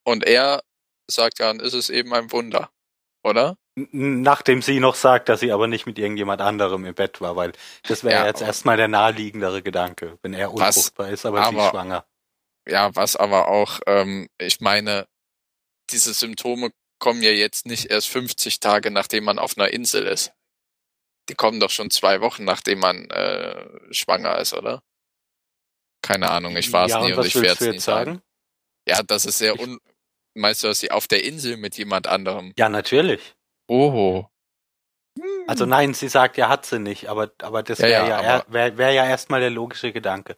[0.04, 0.64] Und er
[1.10, 2.72] sagt dann, ist es eben ein Wunder,
[3.24, 3.58] oder?
[3.76, 7.54] Nachdem sie noch sagt, dass sie aber nicht mit irgendjemand anderem im Bett war, weil
[7.88, 11.70] das wäre Ja, jetzt erstmal der naheliegendere Gedanke, wenn er unfruchtbar ist, aber, sie Aber-
[11.70, 12.06] schwanger.
[12.68, 15.08] Ja, was aber auch, ähm, ich meine,
[15.90, 20.32] diese Symptome kommen ja jetzt nicht erst 50 Tage, nachdem man auf einer Insel ist.
[21.30, 24.84] Die kommen doch schon zwei Wochen, nachdem man äh, schwanger ist, oder?
[26.04, 27.84] Keine Ahnung, ich war es ja, nie und und was ich werde es nie jetzt
[27.86, 28.12] sagen.
[28.16, 28.22] sagen?
[28.88, 29.80] Ja, das ist sehr un...
[30.34, 32.54] Meinst du, dass sie auf der Insel mit jemand anderem?
[32.58, 33.36] Ja, natürlich.
[33.74, 34.26] Oh.
[35.48, 38.38] Also nein, sie sagt ja, hat sie nicht, aber, aber das Ja, wäre ja, ja,
[38.40, 40.38] er- wär, wär ja erstmal der logische Gedanke,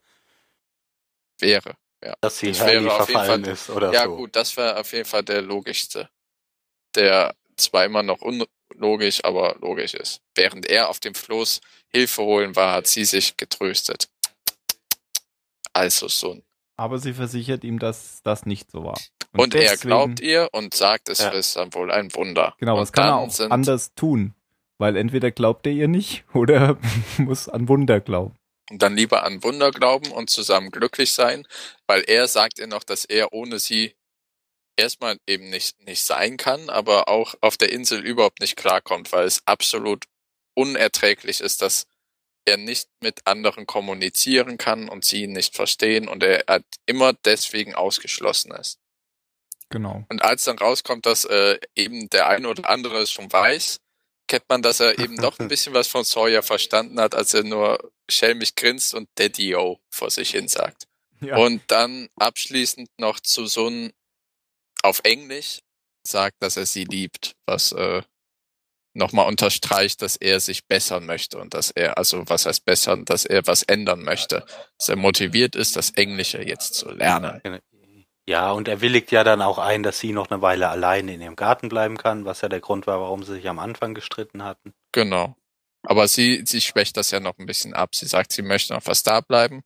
[1.39, 1.75] Wäre.
[2.03, 4.15] Ja, dass sie Das jeden verfallen Fall- ist oder ja so.
[4.17, 6.09] gut, das wäre auf jeden Fall der logischste.
[6.95, 10.21] Der zwar immer noch unlogisch, aber logisch ist.
[10.35, 14.09] Während er auf dem Floß Hilfe holen war, hat sie sich getröstet.
[15.73, 16.43] Also so ein
[16.75, 18.99] Aber sie versichert ihm, dass das nicht so war.
[19.31, 21.29] Und, er deswegen- glaubt ihr und sagt, es Ja.
[21.29, 22.55] ist dann wohl ein Wunder.
[22.59, 24.33] Genau, und was kann er auch anders tun?
[24.79, 26.77] Weil entweder glaubt er ihr nicht oder
[27.17, 28.35] muss an Wunder glauben.
[28.71, 31.45] dann lieber an Wunder glauben und zusammen glücklich sein,
[31.85, 33.93] weil er sagt ihr noch, dass er ohne sie
[34.77, 39.25] erstmal eben nicht, nicht sein kann, aber auch auf der Insel überhaupt nicht klarkommt, weil
[39.27, 40.05] es absolut
[40.55, 41.85] unerträglich ist, dass
[42.45, 47.75] er nicht mit anderen kommunizieren kann und sie nicht verstehen und er hat immer deswegen
[47.75, 48.79] ausgeschlossen ist.
[49.69, 50.05] Genau.
[50.09, 53.79] Und als dann rauskommt, dass äh, eben der eine oder andere es schon weiß,
[54.27, 57.43] kennt man, dass er eben doch ein bisschen was von Sawyer verstanden hat, als er
[57.43, 60.87] nur schelmig grinst und Daddy-O vor sich hin sagt.
[61.21, 61.37] Ja.
[61.37, 63.93] Und dann abschließend noch zu Sun
[64.83, 65.59] auf Englisch
[66.05, 68.03] sagt, dass er sie liebt, was äh,
[68.93, 73.25] nochmal unterstreicht, dass er sich bessern möchte und dass er, also was heißt bessern, dass
[73.25, 74.45] er was ändern möchte,
[74.77, 77.41] dass er motiviert ist, das Englische jetzt zu lernen.
[78.25, 81.21] Ja, und er willigt ja dann auch ein, dass sie noch eine Weile alleine in
[81.21, 84.43] ihrem Garten bleiben kann, was ja der Grund war, warum sie sich am Anfang gestritten
[84.43, 84.73] hatten.
[84.93, 85.35] Genau.
[85.85, 87.93] Aber sie, sie schwächt das ja noch ein bisschen ab.
[87.95, 89.63] Sie sagt, sie möchte noch was da bleiben,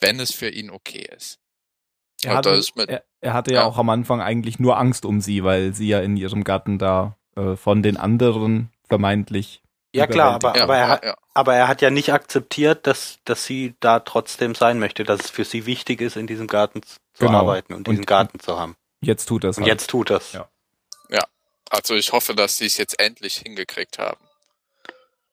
[0.00, 1.38] wenn es für ihn okay ist.
[2.22, 3.66] Er hatte, mit- er, er hatte ja, Ja.
[3.66, 7.16] auch am Anfang eigentlich nur Angst um sie, weil sie ja in ihrem Garten da
[7.36, 9.62] äh, von den anderen vermeintlich.
[9.94, 13.18] Ja klar, aber, Ja, aber, er hat, ja, aber er hat ja nicht akzeptiert, dass,
[13.24, 16.82] dass sie da trotzdem sein möchte, dass es für sie wichtig ist, in diesem Garten
[16.82, 17.38] zu Genau.
[17.38, 18.74] arbeiten und diesen Und- Garten zu haben.
[19.00, 19.72] Jetzt tut er es Und halt.
[19.72, 20.32] jetzt tut das.
[20.32, 20.48] Ja.
[21.70, 24.20] Also ich hoffe, dass sie es jetzt endlich hingekriegt haben.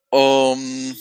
[0.09, 0.95] Um,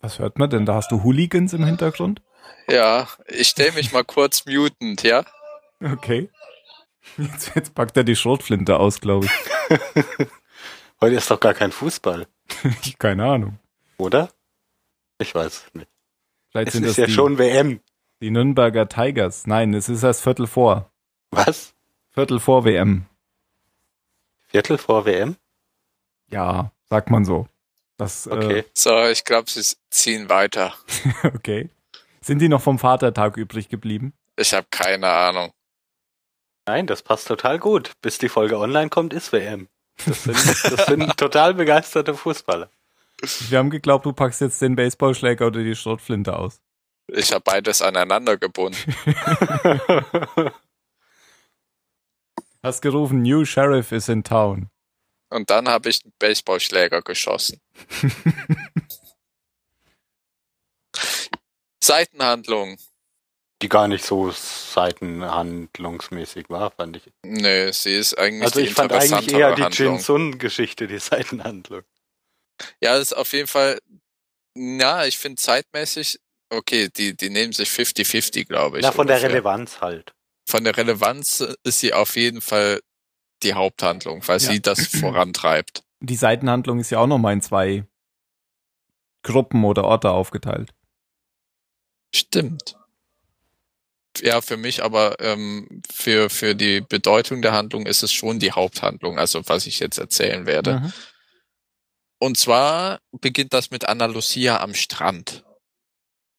[0.00, 0.66] Was hört man denn?
[0.66, 2.20] Da hast du Hooligans im Hintergrund?
[2.68, 5.24] ja, ich stelle mich mal kurz mutend, ja?
[5.82, 6.28] Okay.
[7.18, 9.28] Jetzt, jetzt packt er die Schrotflinte aus, glaube
[11.00, 12.26] Heute ist doch gar kein Fußball,
[12.82, 12.98] ich.
[12.98, 13.58] Keine Ahnung.
[13.98, 14.30] oder?
[15.18, 15.88] Ich weiß es nicht.
[16.50, 17.80] Vielleicht Es sind ist das ja die, schon WM.
[18.20, 19.46] die Nürnberger Tigers.
[19.46, 20.90] Nein, es ist erst Viertel vor.
[21.30, 21.74] Was?
[22.10, 23.06] Viertel vor WM.
[24.48, 25.36] Viertel vor WM?
[26.30, 27.48] Ja, sagt man so.
[27.98, 28.64] Das, Okay.
[28.74, 30.74] So, ich glaube, sie ziehen weiter.
[31.22, 31.70] Äh, okay.
[32.20, 34.12] Sind die noch vom Vatertag übrig geblieben?
[34.36, 35.52] Ich habe keine Ahnung.
[36.66, 37.92] Nein, das passt total gut.
[38.02, 39.68] Bis die Folge online kommt, ist WM.
[40.04, 42.68] Das sind, das sind total begeisterte Fußballer.
[43.48, 46.60] Wir haben geglaubt, du packst jetzt den Baseballschläger oder die Schrotflinte aus.
[47.08, 48.76] Ich habe beides aneinander gebunden.
[52.62, 54.68] Hast gerufen, New Sheriff is in town.
[55.30, 57.60] Und dann habe ich einen Baseballschläger geschossen.
[61.82, 62.76] Seitenhandlung.
[63.66, 67.12] Die gar nicht so seitenhandlungsmäßig war, fand ich.
[67.24, 69.94] Nö, sie ist eigentlich Also die ich fand eigentlich eher die Handlung.
[69.94, 71.82] Jin-Sun-Geschichte, die Seitenhandlung.
[72.80, 73.80] Ja, ist auf jeden Fall,
[74.54, 78.84] ja, ich finde zeitmäßig, okay, die, die nehmen sich 50-50, glaube ich.
[78.84, 79.34] Na, von der ungefähr.
[79.34, 80.12] Relevanz halt.
[80.48, 82.78] Von der Relevanz ist sie auf jeden Fall
[83.42, 84.48] die Haupthandlung, weil Ja.
[84.52, 85.82] sie das vorantreibt.
[85.98, 87.84] Die Seitenhandlung ist ja auch nochmal in zwei
[89.24, 90.72] Gruppen oder Orte aufgeteilt.
[92.14, 92.76] Stimmt.
[94.20, 98.52] Ja, für mich aber ähm, für, für die Bedeutung der Handlung ist es schon die
[98.52, 100.80] Haupthandlung, also was ich jetzt erzählen werde.
[100.80, 100.92] Mhm.
[102.18, 105.44] Und zwar beginnt das mit Anna Lucia am Strand,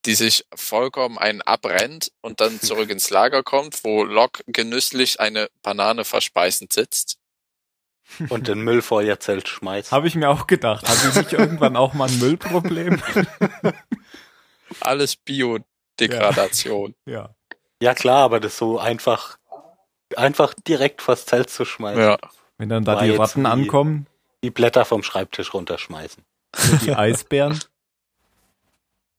[0.05, 5.49] die sich vollkommen einen abrennt und dann zurück ins Lager kommt, wo Locke genüsslich eine
[5.61, 7.17] Banane verspeisend sitzt.
[8.29, 9.91] Und den Müll vor ihr Zelt schmeißt.
[9.91, 10.87] Habe ich mir auch gedacht.
[10.87, 13.03] Hatte ich nicht irgendwann auch mal ein Müllproblem?
[14.79, 16.95] Alles Biodegradation.
[17.05, 17.13] ja.
[17.13, 17.36] Ja
[17.93, 19.37] klar, aber das so einfach,
[20.15, 22.01] einfach direkt vors Zelt zu schmeißen.
[22.01, 22.17] Ja.
[22.57, 24.07] Wenn dann da War die Ratten wie- ankommen,
[24.43, 26.23] Die Blätter vom Schreibtisch runterschmeißen.
[26.83, 27.59] die Eisbären.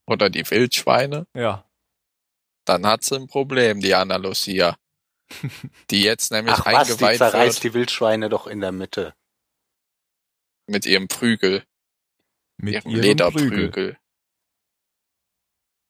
[0.07, 1.27] Oder die Wildschweine.
[1.35, 1.65] Ja.
[2.65, 4.77] Dann hat sie ein Problem, die Anna Lucia.
[5.91, 9.15] Die jetzt nämlich Ach was, die eingeweiht zerreißt wird die Wildschweine doch in der Mitte.
[10.67, 11.65] mit ihrem Prügel.
[12.57, 13.69] Mit ihrem ihrem Lederprügel.
[13.71, 13.99] Prügel.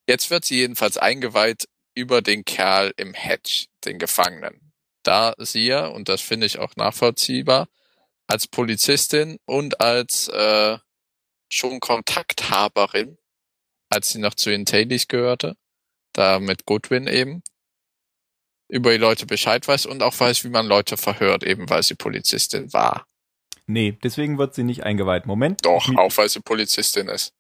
[0.09, 4.73] Jetzt wird sie jedenfalls eingeweiht über den Kerl im Hedge, den Gefangenen.
[5.03, 7.69] Da sie ja, und das finde ich auch nachvollziehbar,
[8.29, 10.79] als Polizistin und als äh,
[11.49, 13.19] schon Kontakthaberin,
[13.89, 15.57] als sie noch zu den Tailies gehörte,
[16.13, 17.43] da mit Goodwin eben,
[18.69, 21.95] über die Leute Bescheid weiß und auch weiß, wie man Leute verhört, eben weil sie
[21.97, 23.09] Polizistin war.
[23.67, 25.27] Nee, deswegen wird sie nicht eingeweiht.
[25.27, 25.65] Moment.
[25.65, 27.35] Doch, auch weil sie Polizistin ist.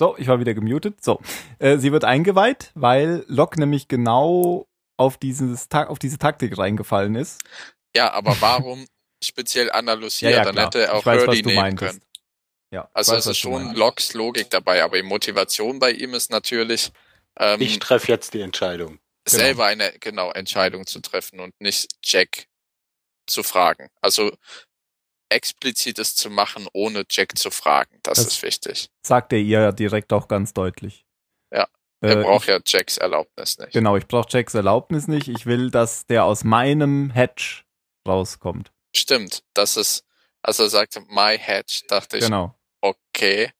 [0.00, 1.02] So, ich war wieder gemutet.
[1.04, 1.20] So,
[1.58, 7.14] äh, sie wird eingeweiht, weil Locke nämlich genau auf, dieses Ta auf diese Taktik reingefallen
[7.14, 7.42] ist.
[7.94, 8.86] Ja, aber warum
[9.24, 10.30] speziell Anna Lucia?
[10.30, 10.66] Ja, ja, Dann klar.
[10.66, 11.90] hätte er auch ich weiß, was Hurley du nehmen meintest.
[11.92, 12.02] können.
[12.72, 13.74] Ja, Also weiß, es ist schon.
[13.74, 16.90] Locks Logik dabei, aber die Motivation bei ihm ist natürlich,
[17.38, 18.98] ähm, Ich treffe jetzt die Entscheidung.
[19.28, 22.46] selber eine genau Entscheidung zu treffen und nicht Jack
[23.26, 23.88] zu fragen.
[24.00, 24.32] Also
[25.34, 27.98] explizit es zu machen, ohne Jack zu fragen.
[28.02, 28.88] Das, Das- ist wichtig.
[29.02, 31.04] Sagt er ihr ja direkt auch ganz deutlich.
[31.52, 31.66] Ja,
[32.00, 33.72] Er Äh, braucht ja Jacks Erlaubnis nicht.
[33.72, 35.28] Genau, ich brauche Jacks Erlaubnis nicht.
[35.28, 37.62] Ich will, dass der aus meinem Hedge
[38.06, 38.70] rauskommt.
[38.94, 39.42] Stimmt.
[39.54, 40.04] Das ist,
[40.42, 42.54] als er sagte, my hedge, dachte ich, Genau.
[42.82, 43.50] okay.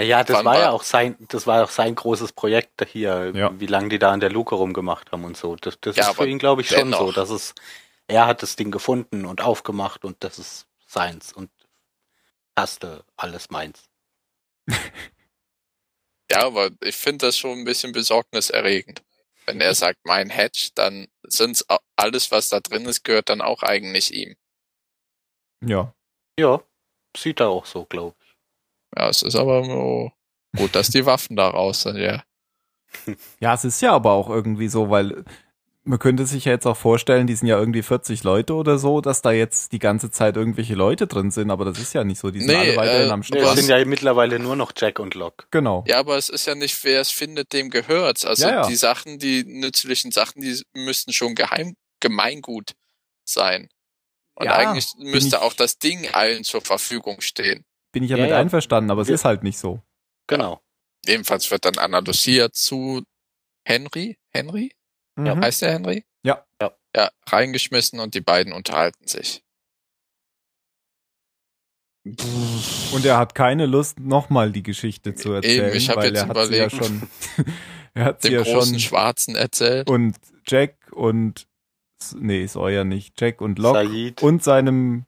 [0.00, 3.50] Ja, das Wann war ja auch sein, das war auch sein großes Projekt hier, Ja.
[3.58, 5.56] wie lange die da an der Luke rumgemacht haben und so.
[5.56, 6.98] Das, das Ja, ist für ihn, glaube ich, schon dennoch.
[7.00, 7.12] so.
[7.12, 7.54] dass es,
[8.06, 11.50] er hat das Ding gefunden und aufgemacht und das ist seins und
[12.56, 13.88] Taste, alles meins.
[16.30, 19.02] Ja, aber ich finde das schon ein bisschen besorgniserregend.
[19.46, 21.64] Wenn er sagt, mein Hedge, dann sind's
[21.96, 24.36] alles, was da drin ist, gehört dann auch eigentlich ihm.
[25.64, 25.94] Ja.
[26.38, 26.62] Ja,
[27.16, 28.36] sieht er auch so, glaube ich.
[28.94, 30.12] Ja, es ist aber nur
[30.54, 32.22] gut, dass die Waffen da raus sind, ja.
[33.40, 35.24] Ja, es ist ja aber auch irgendwie so, weil
[35.88, 39.00] man könnte sich ja jetzt auch vorstellen, die sind ja irgendwie 40 Leute oder so,
[39.00, 42.18] dass da jetzt die ganze Zeit irgendwelche Leute drin sind, aber das ist ja nicht
[42.20, 42.30] so.
[42.30, 43.42] Die sind Nee, alle weiterhin äh, am Es Start.
[43.42, 43.56] Was?
[43.58, 45.46] sind ja mittlerweile nur noch Jack und Locke.
[45.50, 45.84] Genau.
[45.88, 48.24] Ja, aber es ist ja nicht, wer es findet, dem gehört's.
[48.24, 48.68] Also Ja, ja.
[48.68, 52.72] die Sachen, die nützlichen Sachen, die müssten schon geheim, Gemeingut
[53.24, 53.68] sein.
[54.34, 57.64] Und Ja, eigentlich müsste ich- auch das Ding allen zur Verfügung stehen.
[57.92, 58.38] Bin ich ja, Ja, mit ja.
[58.38, 59.82] einverstanden, aber es ist halt nicht so.
[60.28, 60.60] Genau.
[61.06, 63.02] Jedenfalls wird dann Anna Lucia zu
[63.64, 64.72] Henry, Henry?
[65.18, 65.40] Mhm.
[65.42, 66.04] Heißt der Henry?
[66.24, 66.44] Ja.
[66.60, 66.72] Ja.
[66.96, 69.42] Ja, reingeschmissen und die beiden unterhalten sich.
[72.92, 76.28] Und er hat keine Lust, nochmal die Geschichte zu erzählen, ich hab weil jetzt er
[76.28, 76.84] hat sie ja überlegt.
[76.84, 77.08] schon,
[77.94, 79.90] er hat sie Dem ja großen schon Schwarzen erzählt.
[79.90, 81.46] und Jack und
[82.16, 84.22] nee, Sawyer nicht, Jack und Locke Said.
[84.22, 85.04] und seinem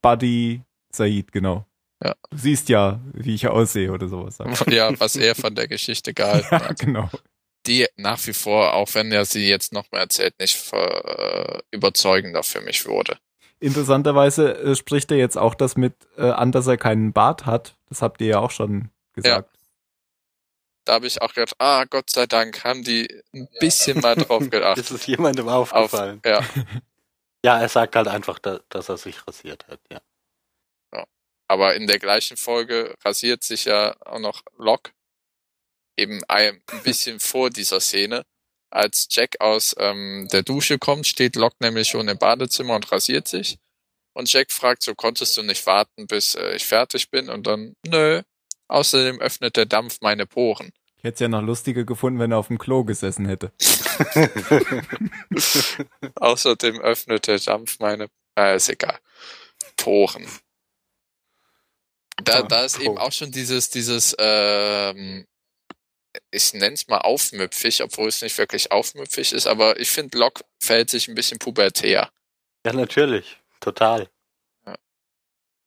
[0.00, 0.62] Buddy
[0.94, 1.66] Said, genau.
[2.02, 2.14] Ja.
[2.30, 4.38] Du siehst ja, wie ich aussehe oder sowas.
[4.68, 6.78] ja, was er von der Geschichte gehalten ja, hat.
[6.78, 7.10] genau.
[7.66, 12.42] Die nach wie vor, auch wenn er sie jetzt nochmal erzählt, nicht ver, äh, überzeugender
[12.42, 13.18] für mich wurde.
[13.60, 17.76] Interessanterweise äh, spricht er jetzt auch das mit äh, an, dass er keinen Bart hat.
[17.88, 19.50] Das habt ihr ja auch schon gesagt.
[20.84, 24.50] Da habe ich auch gedacht, ah, Gott sei Dank haben die ein bisschen mal drauf
[24.50, 24.90] Ist geachtet.
[24.90, 26.20] es jemandem Auf, aufgefallen?
[26.26, 26.42] ja,
[27.44, 30.00] Ja, er sagt halt einfach, da, dass er sich rasiert hat, ja.
[31.48, 34.92] aber in der gleichen Folge rasiert sich ja auch noch Locke
[35.96, 38.24] eben ein bisschen vor dieser Szene.
[38.70, 43.28] Als Jack aus ähm, der Dusche kommt, steht Locke nämlich schon im Badezimmer und rasiert
[43.28, 43.58] sich.
[44.14, 47.28] Und Jack fragt, so konntest du nicht warten, bis äh, ich fertig bin?
[47.28, 48.22] Und dann, nö.
[48.68, 50.72] Außerdem öffnet der Dampf meine Poren.
[50.96, 53.52] Ich hätte es ja noch lustiger gefunden, wenn er auf dem Klo gesessen hätte.
[56.16, 58.98] Außerdem öffnet der Dampf meine, äh, ist egal.
[59.76, 60.26] Poren.
[62.22, 65.26] Da, da ist eben auch schon dieses, dieses, ähm,
[66.30, 70.90] ich nenn's mal aufmüpfig, obwohl es nicht wirklich aufmüpfig ist, aber ich finde, Locke fällt
[70.90, 72.10] sich ein bisschen pubertär.
[72.66, 73.38] Ja, natürlich.
[73.60, 74.08] Total.
[74.66, 74.74] Ja.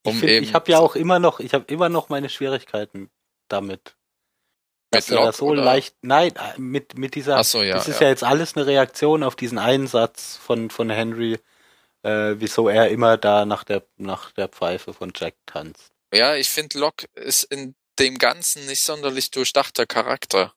[0.03, 3.09] Ich, Um eben- ich habe ja auch immer noch, ich habe immer noch meine Schwierigkeiten
[3.47, 3.95] damit.
[4.91, 5.63] Dass Mit er Locke, das so oder?
[5.63, 7.75] leicht, nein, äh, mit, mit dieser, Ach so, ja.
[7.75, 8.05] das ist ja.
[8.07, 11.39] ja jetzt alles eine Reaktion auf diesen Einsatz von, von Henry,
[12.03, 15.91] äh, wieso er immer da nach der, nach der Pfeife von Jack tanzt.
[16.13, 20.53] Ja, ich finde, Locke ist in dem Ganzen nicht sonderlich durchdachter Charakter.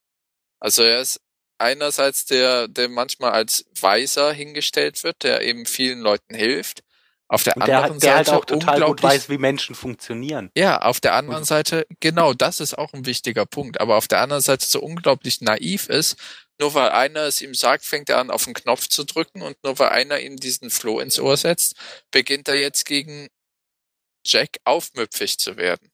[0.60, 1.20] Also er ist
[1.58, 6.82] einerseits der, der manchmal als Weiser hingestellt wird, der eben vielen Leuten hilft.
[7.28, 10.50] Auf der der, anderen der halt Seite auch total gut weiß, wie Menschen funktionieren.
[10.56, 13.80] Ja, auf der anderen Seite, genau, das ist auch ein wichtiger Punkt.
[13.80, 16.16] Aber auf der anderen Seite so unglaublich naiv ist,
[16.58, 19.56] nur weil einer es ihm sagt, fängt er an, auf den Knopf zu drücken und
[19.62, 21.76] nur weil einer ihm diesen Floh ins Ohr setzt,
[22.10, 23.28] beginnt er jetzt gegen
[24.26, 25.89] Jack aufmüpfig zu werden.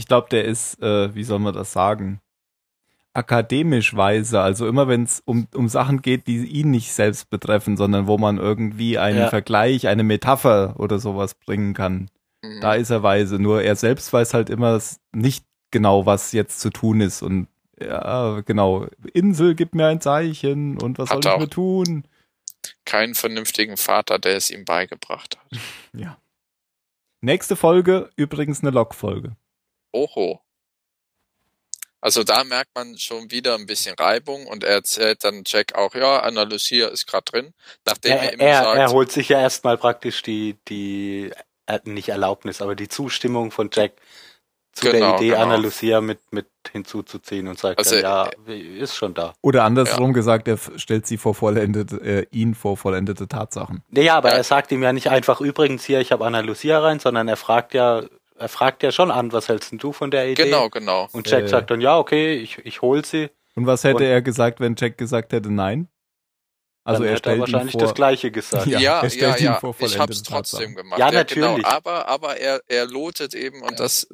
[0.00, 2.22] Ich glaube, der ist, äh, wie soll man das sagen,
[3.12, 4.40] akademisch weise.
[4.40, 8.16] Also immer wenn es um, um Sachen geht, die ihn nicht selbst betreffen, sondern wo
[8.16, 9.28] man irgendwie einen Ja.
[9.28, 12.08] Vergleich, eine Metapher oder sowas bringen kann.
[12.42, 12.60] Mhm.
[12.62, 13.38] Da ist er weise.
[13.38, 14.80] Nur er selbst weiß halt immer
[15.12, 17.20] nicht genau, was jetzt zu tun ist.
[17.20, 22.04] Und ja, genau, Insel, gib mir ein Zeichen und was Hat soll ich mir tun?
[22.86, 25.60] Keinen vernünftigen Vater, der es ihm beigebracht hat.
[25.92, 26.16] Ja.
[27.22, 29.36] Nächste Folge, übrigens eine Log-Folge.
[29.92, 30.40] Oho.
[32.02, 35.94] Also da merkt man schon wieder ein bisschen Reibung und er erzählt dann Jack auch,
[35.94, 39.28] ja, Anna Lucia ist gerade drin, nachdem er, Er, immer er, sagt, er holt sich
[39.28, 41.30] ja erstmal praktisch die, die,
[41.66, 43.92] äh, nicht Erlaubnis, aber die Zustimmung von Jack
[44.72, 45.42] zu der Genau, Idee, genau.
[45.42, 49.34] Anna Lucia mit, mit hinzuzuziehen und sagt Also, dann, ja, ist schon da.
[49.42, 53.82] Oder andersrum gesagt, er stellt sie vor vollendete, äh, ihn vor vollendete Tatsachen.
[53.90, 54.36] Naja, aber Ja.
[54.36, 57.36] er sagt ihm ja nicht einfach, übrigens hier, ich habe Anna Lucia rein, sondern er
[57.36, 58.04] fragt ja,
[58.40, 60.44] er fragt ja schon an, was hältst denn du von der Idee?
[60.44, 61.08] genau, genau.
[61.12, 61.48] Und Jack Äh.
[61.48, 63.30] sagt dann, ja, okay, ich, ich hol sie.
[63.54, 65.88] Und was hätte Und- er gesagt, wenn Jack gesagt hätte nein?
[66.82, 68.66] Also Dann er hätte stellt ihn wahrscheinlich vor, das Gleiche gesagt.
[68.66, 69.60] Ja, Ja, er ja, stellt ihn ja.
[69.60, 70.98] vor ich hab's vollendeten trotzdem gemacht.
[70.98, 71.18] Ja, Genau.
[71.20, 71.66] natürlich.
[71.66, 74.06] Aber, aber er, er lotet eben, und das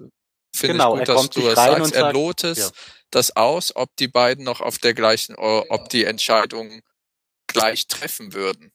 [0.55, 2.15] finde Genau, ich er gut, dass kommt du nicht das rein sagst, und er sagt-
[2.15, 2.69] lotet ja.
[3.13, 6.81] das aus, ob die beiden noch auf der gleichen, ob die Entscheidung
[7.47, 8.73] gleich treffen würden.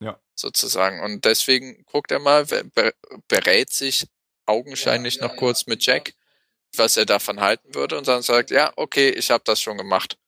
[0.00, 0.18] Ja.
[0.34, 1.02] Sozusagen.
[1.02, 2.46] Und deswegen guckt er mal,
[3.28, 4.06] berät sich
[4.46, 6.14] augenscheinlich noch kurz mit Jack,
[6.76, 10.18] was er davon halten würde, und dann sagt, ja, okay, ich habe das schon gemacht.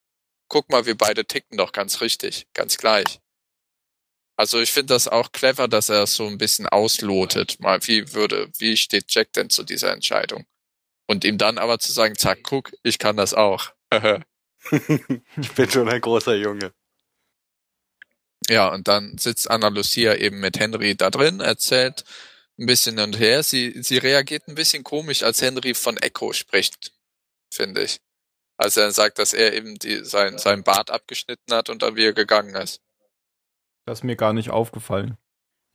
[0.49, 3.21] Guck mal, wir beide ticken doch ganz richtig, ganz gleich.
[4.37, 7.59] Also ich finde das auch clever, dass er so ein bisschen auslotet.
[7.59, 10.45] Mal, wie würde, wie steht Jack denn zu dieser Entscheidung?
[11.07, 13.73] Und ihm dann aber zu sagen, zack, guck, ich kann das auch.
[14.71, 16.73] ich bin schon ein großer Junge.
[18.49, 22.05] ja, und dann sitzt Anna Lucia eben mit Henry da drin, erzählt
[22.59, 23.43] ein bisschen hin und her.
[23.43, 26.93] Sie, sie reagiert ein bisschen komisch, als Henry von Echo spricht,
[27.53, 28.01] finde ich.
[28.59, 32.13] Als er sagt, dass er eben die, sein, sein Bart abgeschnitten hat und dann wieder
[32.15, 32.81] gegangen ist.
[33.85, 35.19] Das ist mir gar nicht aufgefallen.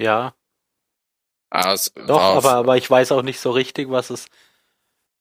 [0.02, 0.36] Ja,
[1.52, 4.28] Ah, es doch, aber, aber ich weiß auch nicht so richtig, was es,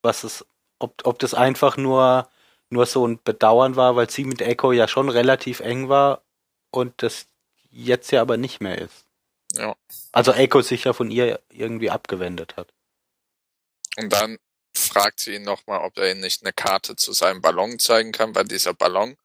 [0.00, 0.46] was es,
[0.78, 2.30] ob, ob das einfach nur,
[2.70, 6.22] nur so ein Bedauern war, weil sie mit Echo ja schon relativ eng war
[6.70, 7.26] und das
[7.68, 9.06] jetzt ja aber nicht mehr ist.
[9.54, 9.76] Ja.
[10.12, 12.72] Also Echo sich ja von ihr irgendwie abgewendet hat.
[13.96, 14.38] Und dann
[14.74, 18.34] fragt sie ihn nochmal, ob er ihm nicht eine Karte zu seinem Ballon zeigen kann,
[18.34, 19.16] weil dieser Ballon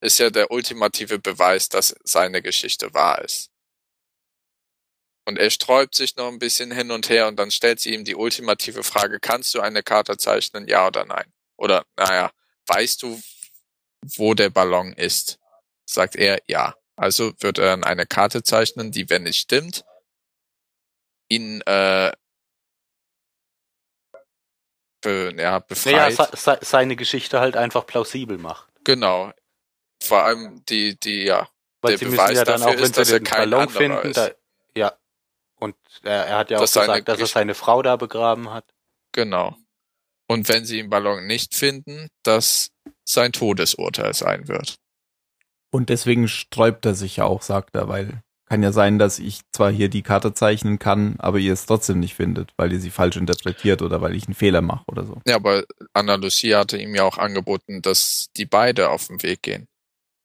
[0.00, 3.50] ist ja der ultimative Beweis, dass seine Geschichte wahr ist.
[5.24, 8.04] Und er sträubt sich noch ein bisschen hin und her und dann stellt sie ihm
[8.04, 11.32] die ultimative Frage, kannst du eine Karte zeichnen, ja oder nein?
[11.56, 12.32] Oder, naja,
[12.66, 13.20] weißt du,
[14.16, 15.38] wo der Ballon ist?
[15.84, 16.74] Sagt er, ja.
[16.96, 19.84] Also wird er dann eine Karte zeichnen, die, wenn es stimmt,
[21.28, 22.12] ihn äh,
[25.00, 26.16] be, ja, Naja, befreit.
[26.16, 28.68] se, se, seine Geschichte halt einfach plausibel macht.
[28.84, 29.32] Genau.
[30.02, 31.48] Vor allem die, die, ja.
[31.80, 33.50] Weil Der sie Beweis müssen ja dann auch, wenn ist, dass sie er den kein
[33.50, 34.30] Ballon finden, da,
[34.74, 34.96] ja.
[35.56, 38.64] Und er, er hat ja auch Dass gesagt, dass er seine Frau da begraben hat.
[39.12, 39.56] Genau.
[40.28, 42.70] Und wenn sie den Ballon nicht finden, dass
[43.04, 44.76] sein Todesurteil sein wird.
[45.72, 49.40] Und deswegen sträubt er sich ja auch, sagt er, weil kann ja sein, dass ich
[49.52, 52.90] zwar hier die Karte zeichnen kann, aber ihr es trotzdem nicht findet, weil ihr sie
[52.90, 55.22] falsch interpretiert oder weil ich einen Fehler mache oder so.
[55.26, 55.64] Ja, aber
[55.94, 59.68] Anna Lucia hatte ihm ja auch angeboten, dass die beide auf den Weg gehen.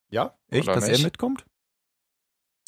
[0.10, 0.38] Ja?
[0.50, 1.00] Echt, Oder dass nicht?
[1.00, 1.46] er mitkommt?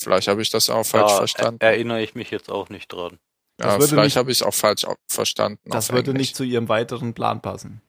[0.01, 1.57] Vielleicht habe ich das auch falsch Da verstanden.
[1.61, 3.19] er- erinnere ich mich jetzt auch nicht dran.
[3.59, 5.59] ja, vielleicht habe ich es auch falsch verstanden.
[5.69, 6.21] Das würde Englisch.
[6.29, 7.81] nicht zu ihrem weiteren Plan passen.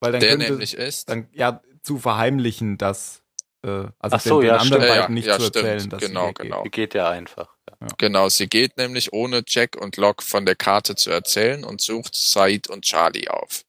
[0.00, 1.08] Weil dann Der könnte, nämlich ist.
[1.08, 3.21] dann ja zu verheimlichen, dass
[3.64, 4.98] äh, also Ach so, den, ja, den anderen stimmt.
[5.00, 5.66] beiden nicht Ja, zu stimmt.
[5.66, 6.42] erzählen, dass Genau, sie weggeht.
[6.46, 6.62] genau.
[6.64, 7.56] Die geht ja einfach.
[7.80, 7.86] Ja.
[7.98, 12.14] Genau, sie geht nämlich ohne Jack und Locke von der Karte zu erzählen und sucht
[12.14, 13.62] Said und Charlie auf.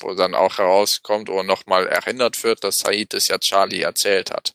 [0.00, 4.54] Wo dann auch herauskommt oder nochmal erinnert wird, dass Said es ja Charlie erzählt hat.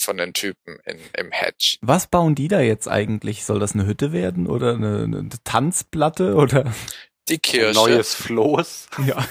[0.00, 1.76] Von den Typen in, im Hedge.
[1.82, 3.44] Was bauen die da jetzt eigentlich?
[3.44, 6.72] Soll das eine Hütte werden oder eine, eine Tanzplatte oder
[7.28, 7.74] Die Ein Kirche.
[7.74, 8.88] neues Floß.
[9.06, 9.22] ja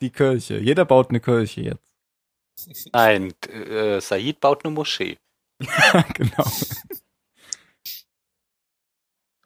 [0.00, 0.58] die Kirche?
[0.58, 1.83] Jeder baut eine Kirche jetzt.
[2.92, 5.18] Nein, äh, Said baut eine Moschee.
[6.14, 6.50] genau.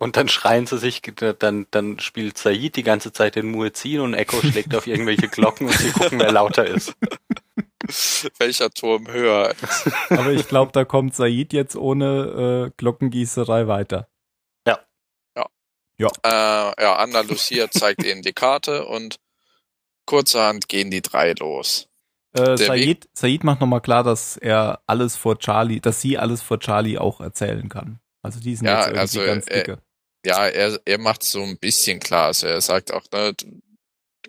[0.00, 1.02] Und dann schreien sie sich,
[1.38, 5.66] dann, dann spielt Said die ganze Zeit den Muezzin und Echo schlägt auf irgendwelche Glocken
[5.66, 6.94] und sie gucken, wer lauter ist.
[8.38, 9.54] Welcher Turm höher?
[10.10, 14.08] Aber ich glaube, da kommt Said jetzt ohne äh, Glockengießerei weiter.
[16.22, 19.18] Äh, ja, Anna Lucia zeigt ihnen die Karte und
[20.06, 21.88] kurzerhand gehen die drei los.
[22.34, 26.60] Äh, Said, Said macht nochmal klar, dass er alles vor Charlie, dass sie alles vor
[26.60, 28.00] Charlie auch erzählen kann.
[28.22, 29.78] Also die sind Ja, jetzt irgendwie also, ganz dicke.
[30.26, 32.26] Ja, er, er macht so ein bisschen klar.
[32.26, 33.60] Also er sagt auch, ne, du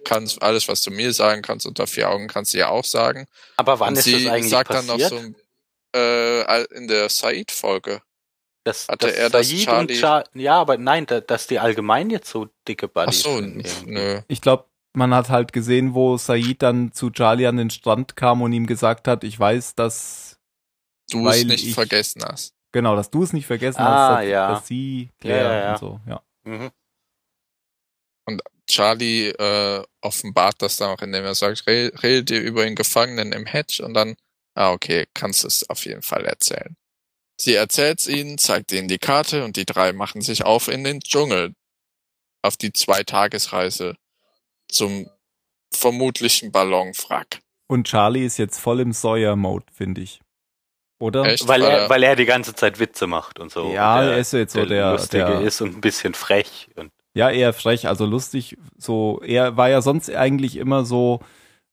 [0.06, 3.26] kannst alles, was du mir sagen kannst, unter vier Augen kannst du ja auch sagen.
[3.58, 5.12] Aber wann und ist sie das eigentlich sagt passiert?
[5.12, 8.02] dann noch so äh, in der Said-Folge.
[8.64, 11.60] dass, hatte dass er das Said Charlie- und Char ja, aber nein, da, dass die
[11.60, 13.88] allgemein jetzt so dicke Ach Buddies so, sind.
[13.88, 14.22] nö.
[14.28, 14.69] Ich glaube,
[15.00, 18.68] man hat halt gesehen, wo Said dann zu Charlie an den Strand kam und ihm
[18.68, 20.38] gesagt hat, ich weiß, dass
[21.10, 22.54] Du es nicht ich- vergessen hast.
[22.72, 24.48] genau, dass du es nicht vergessen Ah, hast, dass, ja.
[24.52, 25.72] dass sie Claire Ja, ja, ja.
[25.72, 26.22] und so, ja.
[26.44, 26.70] Mhm.
[28.70, 33.32] Charlie äh, offenbart das dann auch, indem er sagt, "Re- redet ihr über den Gefangenen
[33.34, 34.16] im Hedge und dann,
[34.56, 36.76] ah okay, kannst du es auf jeden Fall erzählen.
[37.42, 41.00] Sie erzählt's ihnen, zeigt ihnen die Karte und die drei machen sich auf in den
[41.00, 41.56] Dschungel
[42.44, 43.96] auf die Zweitagesreise
[44.70, 45.08] zum
[45.74, 47.40] vermutlichen Ballonwrack.
[47.68, 50.22] Und Charlie ist jetzt voll im Sawyer-Mode, finde ich.
[51.00, 51.26] Oder?
[51.26, 51.48] Echt?
[51.48, 53.72] Weil, er, weil er die ganze Zeit Witze macht und so.
[53.72, 56.70] Ja, und der, er ist jetzt so der, Lustige der ist und ein bisschen frech.
[56.76, 58.58] Und Ja, eher frech, also lustig.
[58.78, 61.22] So, er war ja sonst eigentlich immer so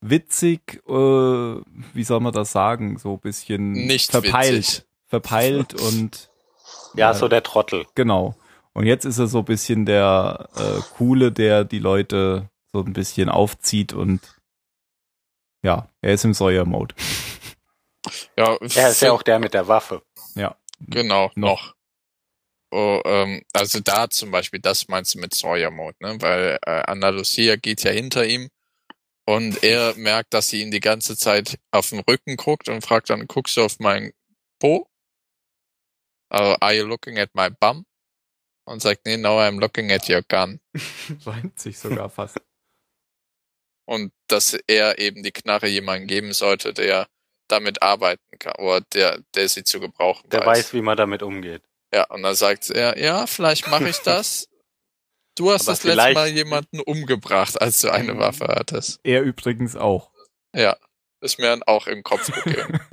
[0.01, 4.59] witzig, äh, wie soll man das sagen, so ein bisschen Nicht verpeilt.
[4.59, 4.84] witzig.
[5.07, 6.30] verpeilt und
[6.94, 7.86] Ja, so der Trottel.
[7.94, 8.36] genau.
[8.74, 12.92] Und jetzt ist er so ein bisschen der äh, coole, der die Leute so ein
[12.92, 14.20] bisschen aufzieht und
[15.62, 16.94] ja, er ist im Sawyer-Mode.
[18.36, 20.02] Ja, Er ist ja auch der mit der Waffe.
[20.34, 20.56] Ja.
[20.80, 21.72] Genau, Noch.
[21.72, 21.74] noch.
[22.70, 26.20] Oh, ähm, also da zum Beispiel, das meinst du mit Sawyer Mode, ne?
[26.20, 28.50] Weil äh, Andalusia geht ja hinter ihm
[29.24, 33.08] und er merkt, dass sie ihn die ganze Zeit auf den Rücken guckt und fragt
[33.08, 34.12] dann, guckst du auf meinen
[34.60, 34.88] Po?
[36.28, 37.86] Also, are you looking at my bum?
[38.68, 40.60] Und sagt, nee, no, I'm looking at your gun.
[41.24, 42.36] Reimt sich sogar fast.
[43.87, 47.07] Und dass er eben die Knarre jemandem geben sollte, der
[47.49, 51.62] damit arbeiten kann oder der, der sie zu gebrauchen Der weiß, wie man damit umgeht.
[51.95, 54.49] Ja, und dann sagt er, ja, vielleicht mache ich das.
[55.37, 59.01] Du hast Aber das letzte Mal jemanden umgebracht, als du eine Waffe hattest.
[59.05, 60.11] Er übrigens auch.
[60.55, 60.76] Ja,
[61.20, 62.80] ist mir dann auch im Kopf gegangen.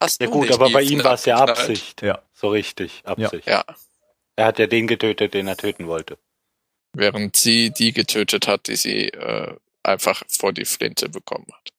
[0.00, 1.38] Hast Ja du gut, nicht aber bei ihm war es ja?
[1.38, 2.02] Absicht.
[2.02, 2.22] Ja.
[2.32, 3.48] So richtig, Absicht.
[3.48, 3.64] Ja,
[4.36, 6.18] Er hat ja den getötet, den er töten wollte.
[6.92, 11.70] Während sie die getötet hat, die sie äh, einfach vor die Flinte bekommen hat.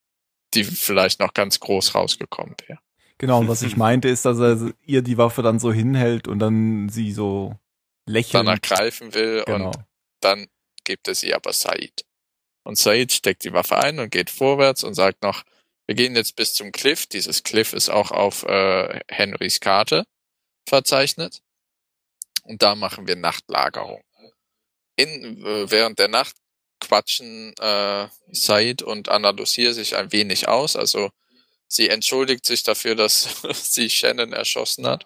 [0.53, 2.79] Die vielleicht noch ganz groß rausgekommen wäre.
[3.17, 6.39] Genau, und was ich meinte, ist, dass er ihr die Waffe dann so hinhält und
[6.39, 7.55] dann sie so
[8.05, 8.47] lächelnd.
[8.47, 9.67] Danach greifen will genau.
[9.67, 9.77] und
[10.21, 10.47] dann
[10.83, 12.05] gibt er sie aber Said.
[12.63, 15.43] Und Said steckt die Waffe ein und geht vorwärts und sagt noch,
[15.85, 17.07] wir gehen jetzt bis zum Cliff.
[17.07, 20.05] Dieses Cliff ist auch auf äh, Henrys Karte
[20.67, 21.41] verzeichnet.
[22.43, 24.03] Und da machen wir Nachtlagerung.
[24.99, 26.35] In, äh, während der Nacht
[26.81, 30.75] quatschen äh, Said und Andalusia sich ein wenig aus.
[30.75, 31.09] Also
[31.67, 35.05] sie entschuldigt sich dafür, dass sie Shannon erschossen hat.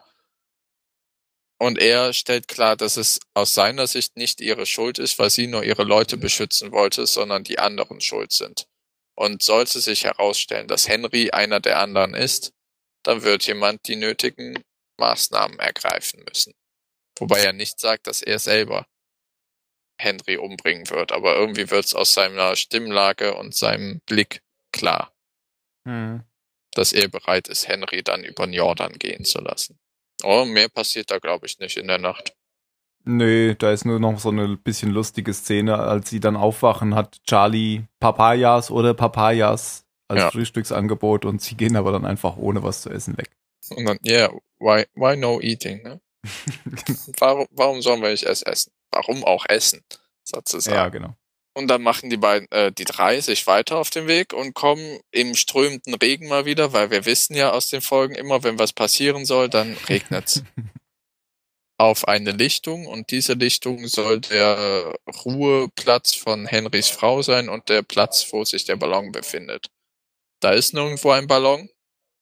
[1.60, 5.46] Und er stellt klar, dass es aus seiner Sicht nicht ihre Schuld ist, weil sie
[5.46, 8.66] nur ihre Leute beschützen wollte, sondern die anderen schuld sind.
[9.16, 12.52] Und sollte sich herausstellen, dass Henry einer der anderen ist,
[13.04, 14.64] dann wird jemand die nötigen
[14.98, 16.54] Maßnahmen ergreifen müssen.
[17.20, 18.88] Wobei er nicht sagt, dass er selber
[19.98, 24.42] Henry umbringen wird, aber irgendwie wird es aus seiner Stimmlage und seinem Blick
[24.72, 25.14] klar,
[25.88, 26.24] Hm.
[26.74, 29.78] dass er bereit ist, Henry dann über den Jordan gehen zu lassen.
[30.24, 32.34] Oh, mehr passiert da, glaube ich, nicht in der Nacht.
[33.06, 37.18] Nö, da ist nur noch so eine bisschen lustige Szene, als sie dann aufwachen, hat
[37.28, 40.32] Charlie Papayas oder Papayas als Ja.
[40.32, 43.30] Frühstücksangebot und sie gehen aber dann einfach ohne was zu essen weg.
[43.72, 46.00] Und dann, yeah, why, why no eating, ne?
[47.20, 48.72] Warum, warum sollen wir nicht erst essen?
[48.94, 49.84] Warum auch essen,
[50.24, 50.76] sozusagen.
[50.76, 51.16] ja, genau.
[51.56, 55.00] Und dann machen die beiden, äh, die drei sich weiter auf den Weg und kommen
[55.12, 58.74] im strömenden Regen mal wieder, weil wir wissen ja aus den Folgen immer, wenn was
[58.74, 60.44] passieren soll, dann regnet's.
[61.78, 67.82] auf eine Lichtung und diese Lichtung soll der Ruheplatz von Henrys Frau sein und der
[67.82, 69.70] Platz, wo sich der Ballon befindet.
[70.40, 71.70] Da ist nirgendwo ein Ballon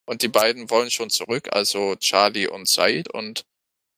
[0.06, 3.44] und die beiden wollen schon zurück, also Charlie und Said und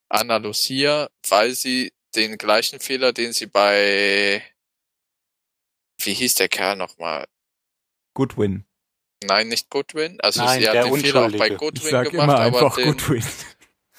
[0.08, 4.42] Anna Lucia, weil sie den gleichen Fehler, den sie bei
[5.98, 7.26] wie hieß der Kerl nochmal?
[8.14, 8.64] Goodwin.
[9.24, 10.20] Nein, nicht Goodwin.
[10.20, 11.54] Also Nein, sie hat der den Fehler auch bei Unschuldige.
[11.54, 13.24] Ich Goodwin sag gemacht, immer aber einfach den, Goodwin.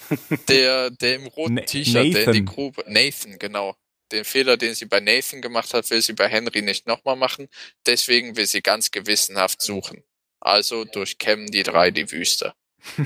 [0.48, 2.46] der, der im roten T-Shirt, der in die.
[2.46, 3.76] Grube, Nathan, genau.
[4.12, 7.50] Den Fehler, den sie bei Nathan gemacht hat, will sie bei Henry nicht nochmal machen.
[7.88, 10.04] Deswegen will sie ganz gewissenhaft suchen.
[10.40, 12.54] Also durchkämmen die drei die Wüste.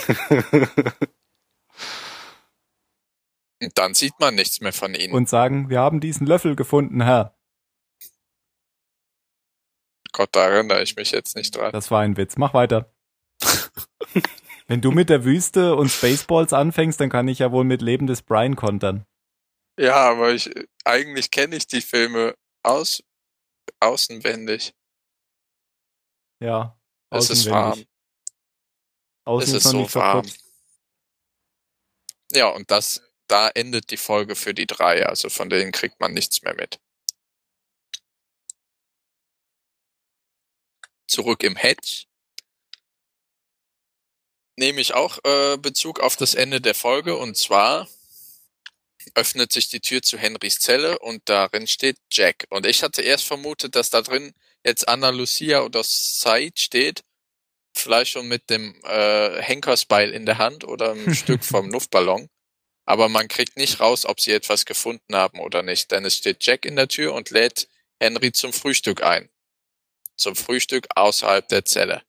[3.60, 5.12] Und dann sieht man nichts mehr von ihnen.
[5.14, 7.36] und sagen, wir haben diesen Löffel gefunden, Herr.
[10.12, 11.72] Gott, da erinnere ich mich jetzt nicht dran.
[11.72, 12.36] Das war ein Witz.
[12.36, 12.92] Mach weiter.
[14.66, 18.06] Wenn du mit der Wüste und Spaceballs anfängst, dann kann ich ja wohl mit Leben
[18.06, 19.06] des Brian kontern.
[19.78, 20.50] Ja, aber ich,
[20.84, 23.02] eigentlich kenne ich die Filme aus,
[23.80, 24.74] außenwendig.
[26.40, 26.78] Ja.
[27.10, 27.52] Es ist außenwendig.
[27.52, 27.84] warm.
[29.24, 30.26] Außen Es ist so warm.
[32.32, 36.12] Ja, und das, da endet die Folge für die drei, also von denen kriegt man
[36.12, 36.80] nichts mehr mit.
[41.06, 42.04] Zurück im Hedge.
[44.56, 47.88] Nehme ich auch äh, Bezug auf das Ende der Folge und zwar
[49.14, 52.46] öffnet sich die Tür zu Henrys Zelle und darin steht Jack.
[52.50, 57.04] Und ich hatte erst vermutet, dass da drin jetzt Anna Lucia oder Said steht,
[57.74, 62.28] vielleicht schon mit dem äh, Henkersbeil in der Hand oder ein Stück vom Luftballon.
[62.88, 66.42] Aber man kriegt nicht raus, ob sie etwas gefunden haben oder nicht, denn es steht
[66.46, 67.68] Jack in der Tür und lädt
[68.00, 69.28] Henry zum Frühstück ein.
[70.16, 72.02] Zum Frühstück außerhalb der Zelle.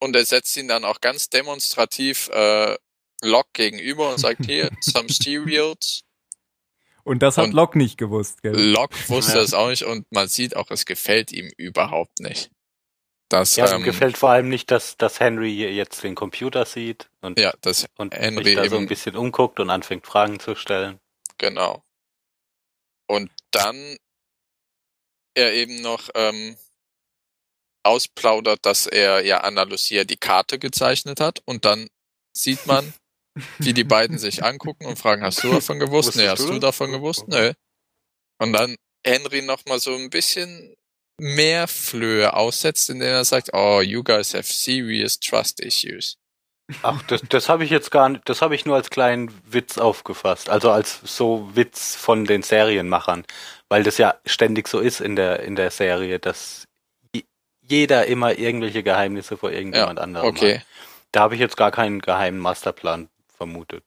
[0.00, 2.76] Und er setzt ihn dann auch ganz demonstrativ äh,
[3.22, 6.02] Locke gegenüber und sagt hier, some cereals.
[7.04, 8.56] Und das hat Und- Locke nicht gewusst, gell?
[8.56, 9.42] Locke wusste Ja.
[9.44, 12.50] es auch nicht und man sieht auch, es gefällt ihm überhaupt nicht.
[13.30, 17.38] Das, Ja, ähm, gefällt vor allem nicht, dass, dass Henry jetzt den Computer sieht und,
[17.38, 20.56] ja, dass und Henry sich da so eben- ein bisschen umguckt und anfängt Fragen zu
[20.56, 20.98] stellen.
[21.38, 21.82] Genau.
[23.08, 23.96] Und dann
[25.34, 26.56] er eben noch ähm,
[27.84, 31.88] ausplaudert, dass er ja Anna Lucia die Karte gezeichnet hat und dann
[32.36, 32.92] sieht man,
[33.58, 36.16] wie die beiden sich angucken und fragen, hast du davon gewusst?
[36.16, 37.28] Nee, hast du davon gewusst?
[37.28, 37.52] Nö.
[38.38, 38.74] Und dann
[39.06, 40.74] Henry noch mal so ein bisschen
[41.20, 46.16] mehr Flöhe aussetzt, indem er sagt, oh, you guys have serious trust issues.
[46.82, 49.76] Ach, das, das habe ich jetzt gar nicht, das habe ich nur als kleinen Witz
[49.78, 50.48] aufgefasst.
[50.48, 53.24] Also als so Witz von den Serienmachern.
[53.68, 56.64] Weil das ja ständig so ist in der, in der Serie, dass
[57.62, 60.40] jeder immer irgendwelche Geheimnisse vor irgendjemand anderem Okay.
[60.40, 60.66] hat.
[61.12, 63.84] Da habe ich jetzt gar keinen geheimen Masterplan vermutet.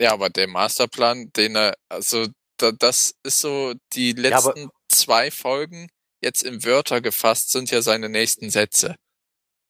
[0.00, 2.26] Ja, aber der Masterplan, den er, also
[2.58, 5.88] da, das ist so, die Ja, letzten zwei Folgen
[6.22, 8.96] jetzt in Wörter gefasst sind ja seine nächsten Sätze.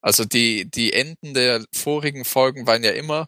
[0.01, 3.27] Also die, die Enden der vorigen Folgen waren ja immer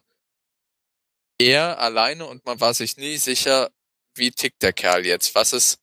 [1.40, 3.70] er alleine und man war sich nie sicher,
[4.14, 5.34] wie tickt der Kerl jetzt?
[5.34, 5.78] Was ist,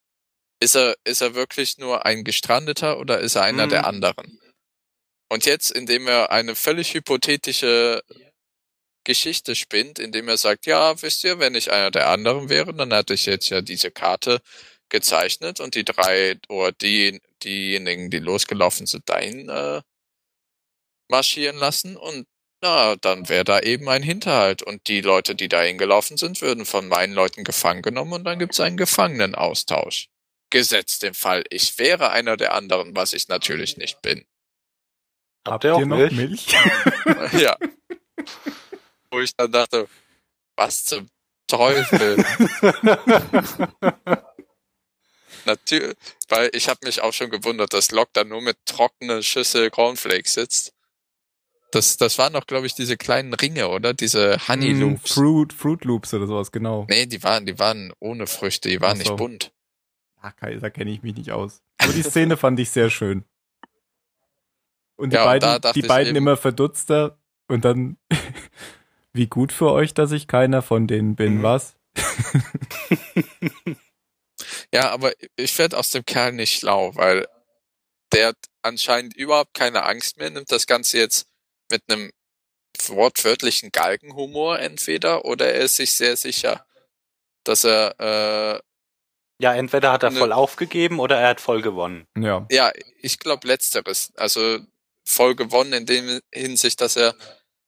[0.60, 3.72] ist er, ist er wirklich nur ein Gestrandeter oder ist er einer Mhm.
[3.72, 4.40] der anderen?
[5.30, 8.02] Und jetzt, indem er eine völlig hypothetische
[9.04, 12.94] Geschichte spinnt, indem er sagt, ja, wisst ihr, wenn ich einer der anderen wäre, dann
[12.94, 14.42] hätte ich jetzt ja diese Karte
[14.90, 19.82] gezeichnet und die drei oder die, diejenigen, die losgelaufen sind, dahin äh,
[21.10, 22.28] marschieren lassen und
[22.62, 26.66] na, dann wäre da eben ein Hinterhalt und die Leute, die dahin gelaufen sind, würden
[26.66, 30.10] von meinen Leuten gefangen genommen und dann gibt's einen Gefangenenaustausch.
[30.50, 34.26] Gesetzt den Fall, ich wäre einer der anderen, was ich natürlich nicht bin.
[35.48, 36.48] Habt ihr auch noch Milch?
[37.34, 37.56] ja.
[39.12, 39.88] Wo ich dann dachte,
[40.56, 41.08] was zum
[41.48, 42.18] Teufel?
[45.48, 45.96] Natürlich,
[46.30, 50.34] weil ich habe mich auch schon gewundert, dass Locke da nur mit trockener Schüssel Cornflakes
[50.34, 50.74] sitzt.
[51.72, 53.94] Das, das waren doch, glaube ich, diese kleinen Ringe, oder?
[53.94, 55.14] Diese Honey Mm, Loops.
[55.14, 56.86] Fruit, Fruit Loops oder sowas, genau.
[56.90, 59.04] Nee, die waren, die waren ohne Früchte, die waren so.
[59.04, 59.52] nicht bunt.
[60.22, 61.62] Ach, da kenne ich mich nicht aus.
[61.78, 63.24] Aber die Szene fand ich sehr schön.
[64.96, 67.18] Und die Ja, und beiden, dachte die beiden immer verdutzter
[67.48, 67.98] und dann,
[69.14, 71.44] wie gut für euch, dass ich keiner von denen bin, Mhm.
[71.44, 71.76] was?
[74.74, 77.28] Ja, aber ich werd aus dem Kerl nicht schlau, weil
[78.14, 81.28] der hat anscheinend überhaupt keine Angst mehr, nimmt das Ganze jetzt
[81.72, 82.12] mit einem
[82.88, 86.66] wortwörtlichen Galgenhumor entweder oder er ist sich sehr sicher,
[87.44, 88.62] dass er, äh,
[89.40, 90.20] Ja, entweder hat er Ne.
[90.20, 92.08] voll aufgegeben oder er hat voll gewonnen.
[92.18, 92.48] Ja.
[92.50, 94.60] ja, ich glaube letzteres, also
[95.08, 97.16] voll gewonnen in dem Hinsicht, dass er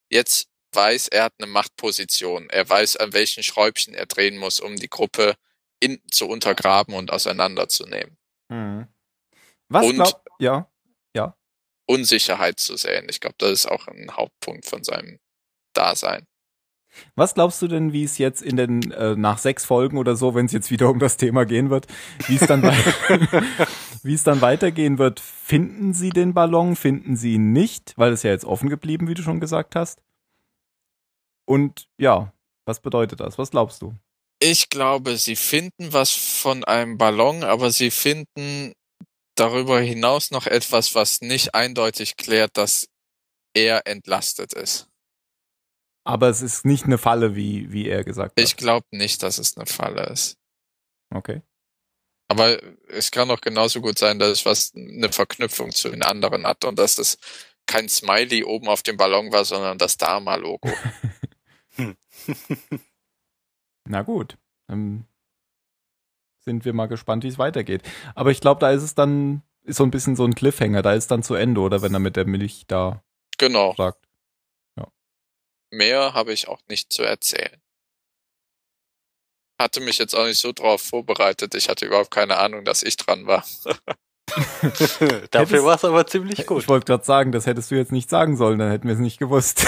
[0.09, 4.75] jetzt weiß, er hat eine Machtposition, er weiß, an welchen Schräubchen er drehen muss, um
[4.77, 5.35] die Gruppe
[5.79, 8.17] in, zu untergraben und auseinanderzunehmen.
[8.49, 8.87] Mhm.
[9.69, 10.67] Was Und- glaub, ja,
[11.85, 13.07] Unsicherheit zu sehen.
[13.09, 15.17] Ich glaube, das ist auch ein Hauptpunkt von seinem
[15.73, 16.27] Dasein.
[17.15, 20.35] was glaubst du denn, wie es jetzt in den, äh, nach sechs Folgen oder so,
[20.35, 21.87] wenn es jetzt wieder um das Thema gehen wird,
[22.27, 22.61] wie es dann,
[24.03, 25.19] wie es dann weitergehen wird?
[25.19, 29.15] Finden sie den Ballon, finden sie ihn nicht, weil es ja jetzt offen geblieben, wie
[29.15, 29.99] du schon gesagt hast?
[31.45, 32.31] Und ja,
[32.65, 33.39] was bedeutet das?
[33.39, 33.95] Was glaubst du?
[34.39, 38.73] Ich glaube, sie finden was von einem Ballon, aber sie finden
[39.35, 42.87] darüber hinaus noch etwas, was nicht eindeutig klärt, dass
[43.53, 44.87] er entlastet ist.
[46.05, 48.57] Aber es ist nicht eine Falle, wie, wie er gesagt Ich hat.
[48.57, 50.37] glaube nicht, dass es eine Falle ist.
[51.13, 51.41] Okay.
[52.29, 56.45] Aber es kann auch genauso gut sein, dass es was eine Verknüpfung zu den anderen
[56.45, 57.17] hat und dass das
[57.65, 60.71] kein Smiley oben auf dem Ballon war, sondern das Dharma-Logo.
[63.89, 64.37] Na gut.
[64.67, 65.05] Dann
[66.45, 67.81] sind wir mal gespannt, wie es weitergeht.
[68.15, 70.81] Aber ich glaube, da ist es dann ist so ein bisschen so ein Cliffhanger.
[70.81, 73.03] Da ist dann zu Ende, oder wenn er mit der Milch da
[73.37, 73.73] Genau.
[73.75, 74.05] sagt.
[75.71, 77.61] Mehr habe ich auch nicht zu erzählen.
[79.59, 81.53] Hatte mich jetzt auch nicht so drauf vorbereitet.
[81.53, 83.45] Ich hatte überhaupt keine Ahnung, dass ich dran war.
[85.31, 86.63] Dafür war es aber ziemlich gut.
[86.63, 88.99] Ich wollte gerade sagen, das hättest du jetzt nicht sagen sollen, dann hätten wir es
[88.99, 89.67] nicht gewusst.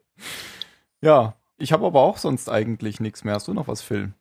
[1.00, 3.34] ja, ich habe aber auch sonst eigentlich nichts mehr.
[3.34, 4.12] Hast du noch was, Phil?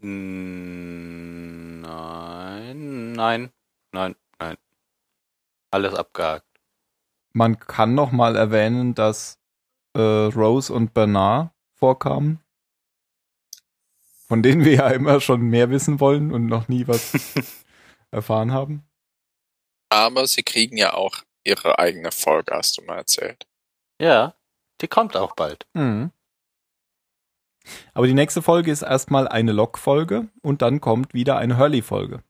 [0.00, 3.52] Mm, Nein, nein,
[3.92, 4.56] nein, nein.
[5.70, 6.46] Alles abgehakt.
[7.32, 9.38] Man kann noch mal erwähnen, dass
[9.94, 12.40] äh, Rose und Bernard vorkamen,
[14.28, 17.12] von denen wir ja immer schon mehr wissen wollen und noch nie was
[18.10, 18.84] erfahren haben.
[19.90, 23.46] Aber sie kriegen ja auch ihre eigene Folge, hast du mal erzählt.
[24.00, 24.34] Ja,
[24.80, 25.66] die kommt auch bald.
[25.74, 26.10] Mhm.
[27.94, 32.22] Aber die nächste Folge ist erstmal eine Log-Folge und dann kommt wieder eine Hurley-Folge.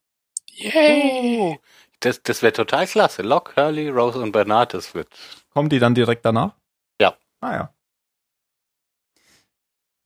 [0.51, 1.59] Yay!
[2.05, 3.23] das, das wäre total klasse.
[3.23, 5.09] Locke, Hurley, Rose und Bernard, das wird.
[5.51, 6.55] Kommen die dann direkt danach?
[7.01, 7.17] Ja.
[7.41, 7.75] Ah ja.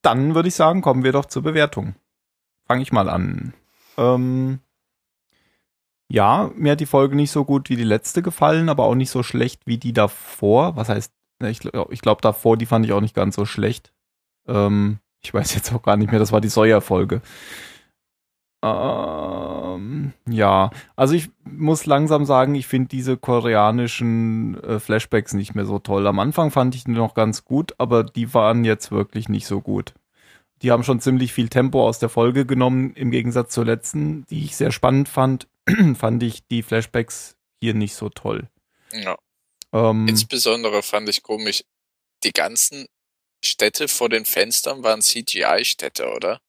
[0.02, 1.94] Dann würde ich sagen, kommen wir doch zur Bewertung.
[2.66, 3.52] Fange ich mal an.
[3.96, 4.60] Ähm,
[6.08, 9.10] ja, mir hat die Folge nicht so gut wie die letzte gefallen, aber auch nicht
[9.10, 10.76] so schlecht wie die davor.
[10.76, 11.60] Was heißt, ich,
[11.90, 13.92] ich glaube davor, die fand ich auch nicht ganz so schlecht.
[14.46, 17.22] Ähm, ich weiß jetzt auch gar nicht mehr, das war die Sawyer-Folge.
[18.60, 25.64] Ähm, ja, also ich muss langsam sagen, ich finde diese koreanischen äh, Flashbacks nicht mehr
[25.64, 26.06] so toll.
[26.06, 29.60] Am Anfang fand ich die noch ganz gut, aber die waren jetzt wirklich nicht so
[29.60, 29.94] gut.
[30.62, 34.44] Die haben schon ziemlich viel Tempo aus der Folge genommen, im Gegensatz zur letzten, die
[34.44, 35.46] ich sehr spannend fand,
[35.94, 38.48] fand ich die Flashbacks hier nicht so toll.
[38.92, 39.16] Ja.
[39.72, 41.62] Ähm, Insbesondere fand ich komisch,
[42.24, 42.86] die ganzen
[43.44, 46.40] Städte vor den Fenstern waren CGI-Städte, oder?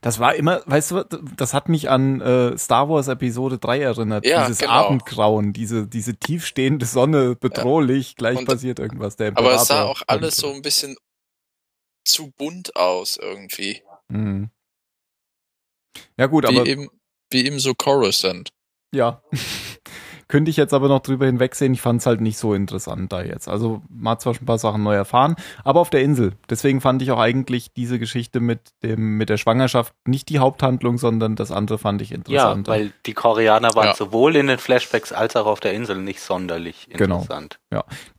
[0.00, 1.04] Das war immer, weißt du,
[1.36, 4.26] das hat mich an äh, Star Wars Episode 3 erinnert.
[4.26, 4.72] Ja, Dieses genau.
[4.72, 9.14] Abendgrauen, diese, diese tiefstehende Sonne, bedrohlich, gleich Und- passiert irgendwas.
[9.16, 10.96] Der Aber es sah auch alles so ein bisschen
[12.04, 13.82] zu bunt aus irgendwie.
[14.08, 14.50] Mhm.
[16.18, 16.88] Ja gut, Wie aber eben,
[17.30, 18.50] wie eben so Coruscant.
[18.92, 19.22] ja.
[20.32, 21.74] Könnte ich jetzt aber noch drüber hinwegsehen.
[21.74, 23.48] Ich fand es halt nicht so interessant da jetzt.
[23.48, 26.32] Also man hat zwar schon ein paar Sachen neu erfahren, aber auf der Insel.
[26.48, 30.96] Deswegen fand ich auch eigentlich diese Geschichte mit dem mit der Schwangerschaft nicht die Haupthandlung,
[30.96, 32.66] sondern das andere fand ich Ja, interessant.
[32.66, 33.94] weil die Koreaner waren Ja.
[33.94, 37.16] sowohl in den Flashbacks als auch auf der Insel nicht sonderlich Genau.
[37.16, 37.58] interessant.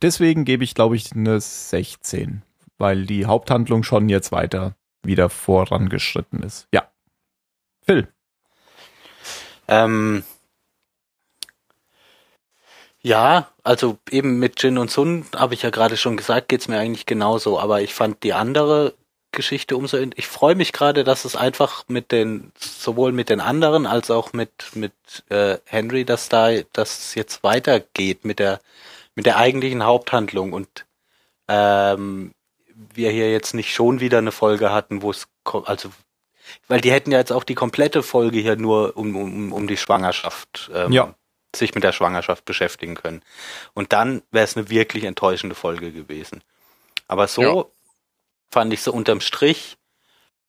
[0.00, 2.42] Deswegen gebe ich, glaube ich, eine 16,
[2.78, 6.68] weil die Haupthandlung schon jetzt weiter wieder vorangeschritten ist.
[6.72, 6.84] Ja.
[7.84, 8.06] Phil.
[9.66, 10.22] Ähm,
[13.04, 16.78] ja, also eben mit Jin und Sun, habe ich ja gerade schon gesagt, geht's mir
[16.78, 17.60] eigentlich genauso.
[17.60, 18.94] Aber ich fand die andere
[19.30, 19.98] Geschichte umso.
[20.16, 24.32] Ich freue mich gerade, dass es einfach mit den, sowohl mit den anderen als auch
[24.32, 24.92] mit mit
[25.28, 28.60] äh, Henry, dass da, dass es jetzt weitergeht mit der
[29.14, 30.86] mit der eigentlichen Haupthandlung und
[31.48, 32.32] ähm,
[32.94, 35.28] wir hier jetzt nicht schon wieder eine Folge hatten, wo es
[35.66, 35.90] also
[36.68, 39.76] weil die hätten ja jetzt auch die komplette Folge hier nur um, um, um die
[39.76, 41.14] Schwangerschaft ähm, Ja.
[41.56, 43.22] Sich mit der Schwangerschaft beschäftigen können.
[43.74, 46.42] Und dann wäre es eine wirklich enttäuschende Folge gewesen.
[47.08, 47.64] Aber so Ja.
[48.50, 49.76] fand ich so unterm Strich,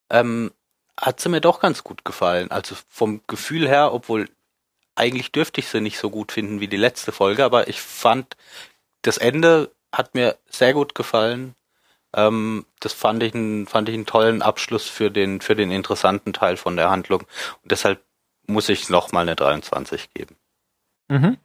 [0.10, 0.52] ähm,
[1.00, 2.52] hat sie mir doch ganz gut gefallen.
[2.52, 4.30] Also vom Gefühl her, obwohl
[4.96, 8.38] eigentlich dürfte ich sie nicht so gut finden wie die letzte Folge, aber ich fand,
[9.02, 11.56] das Ende hat mir sehr gut gefallen.
[12.14, 16.32] Ähm, das fand ich, einen, fand ich einen tollen Abschluss für den, für den interessanten
[16.34, 17.22] Teil von der Handlung.
[17.62, 18.02] Und deshalb
[18.48, 20.38] muss ich nochmal eine 23 geben.
[21.08, 21.38] Mhm.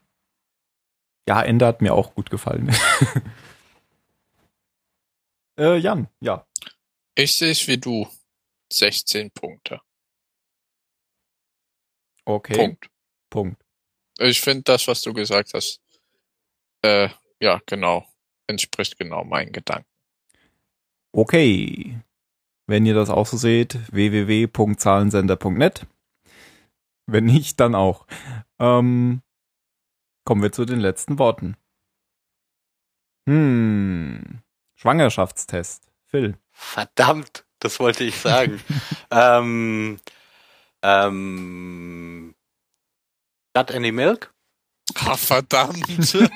[1.28, 2.68] Ja, Ende hat mir auch gut gefallen.
[5.58, 6.46] äh, Jan, ja.
[7.14, 8.08] Ich sehe es wie du.
[8.72, 9.80] 16 Punkte.
[12.24, 12.54] Okay.
[12.54, 12.90] Punkt.
[13.28, 13.62] Punkt.
[14.18, 15.80] Ich finde das, was du gesagt hast,
[16.82, 17.08] äh,
[17.40, 18.06] ja, genau,
[18.46, 19.88] entspricht genau meinen Gedanken.
[21.12, 22.00] Okay.
[22.66, 25.86] Wenn ihr das auch so seht, www.zahlensender.net.
[27.06, 28.06] Wenn nicht, dann auch.
[28.60, 29.22] Ähm,
[30.30, 31.56] kommen wir zu den letzten Worten.
[33.28, 34.42] Hm.
[34.76, 35.90] Schwangerschaftstest.
[36.04, 36.38] Phil.
[36.52, 38.60] Verdammt, das wollte ich sagen.
[39.10, 39.98] ähm,
[40.84, 42.36] ähm,
[43.56, 44.32] Got any milk?
[45.04, 46.16] Ah, verdammt.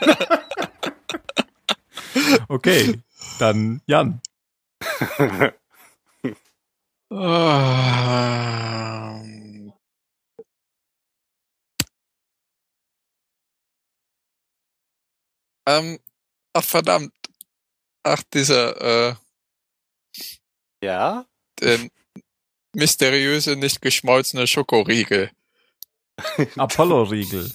[2.48, 3.00] Okay.
[3.38, 4.20] Dann Jan.
[7.10, 9.33] Ähm,
[15.66, 15.98] ähm,
[16.52, 17.12] ach verdammt.
[18.02, 19.14] Ach, dieser, äh,
[20.82, 21.26] ja?
[21.60, 21.78] der
[22.74, 25.30] mysteriöse, nicht geschmolzene Schokoriegel.
[26.56, 27.50] Apollo-Riegel.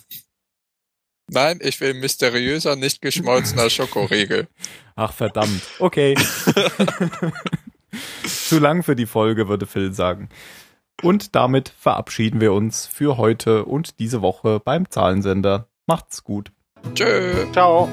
[1.32, 4.47] Nein, ich will mysteriöser, nicht geschmolzener Schokoriegel.
[4.95, 5.62] Ach verdammt.
[5.78, 6.16] Okay.
[8.26, 10.30] Zu lang für die Folge, würde Phil sagen.
[11.03, 15.70] Und damit verabschieden wir uns für heute und diese Woche beim Zahlensender.
[15.86, 16.51] Macht's gut.
[16.93, 17.45] Tschö.
[17.53, 17.88] Ciao.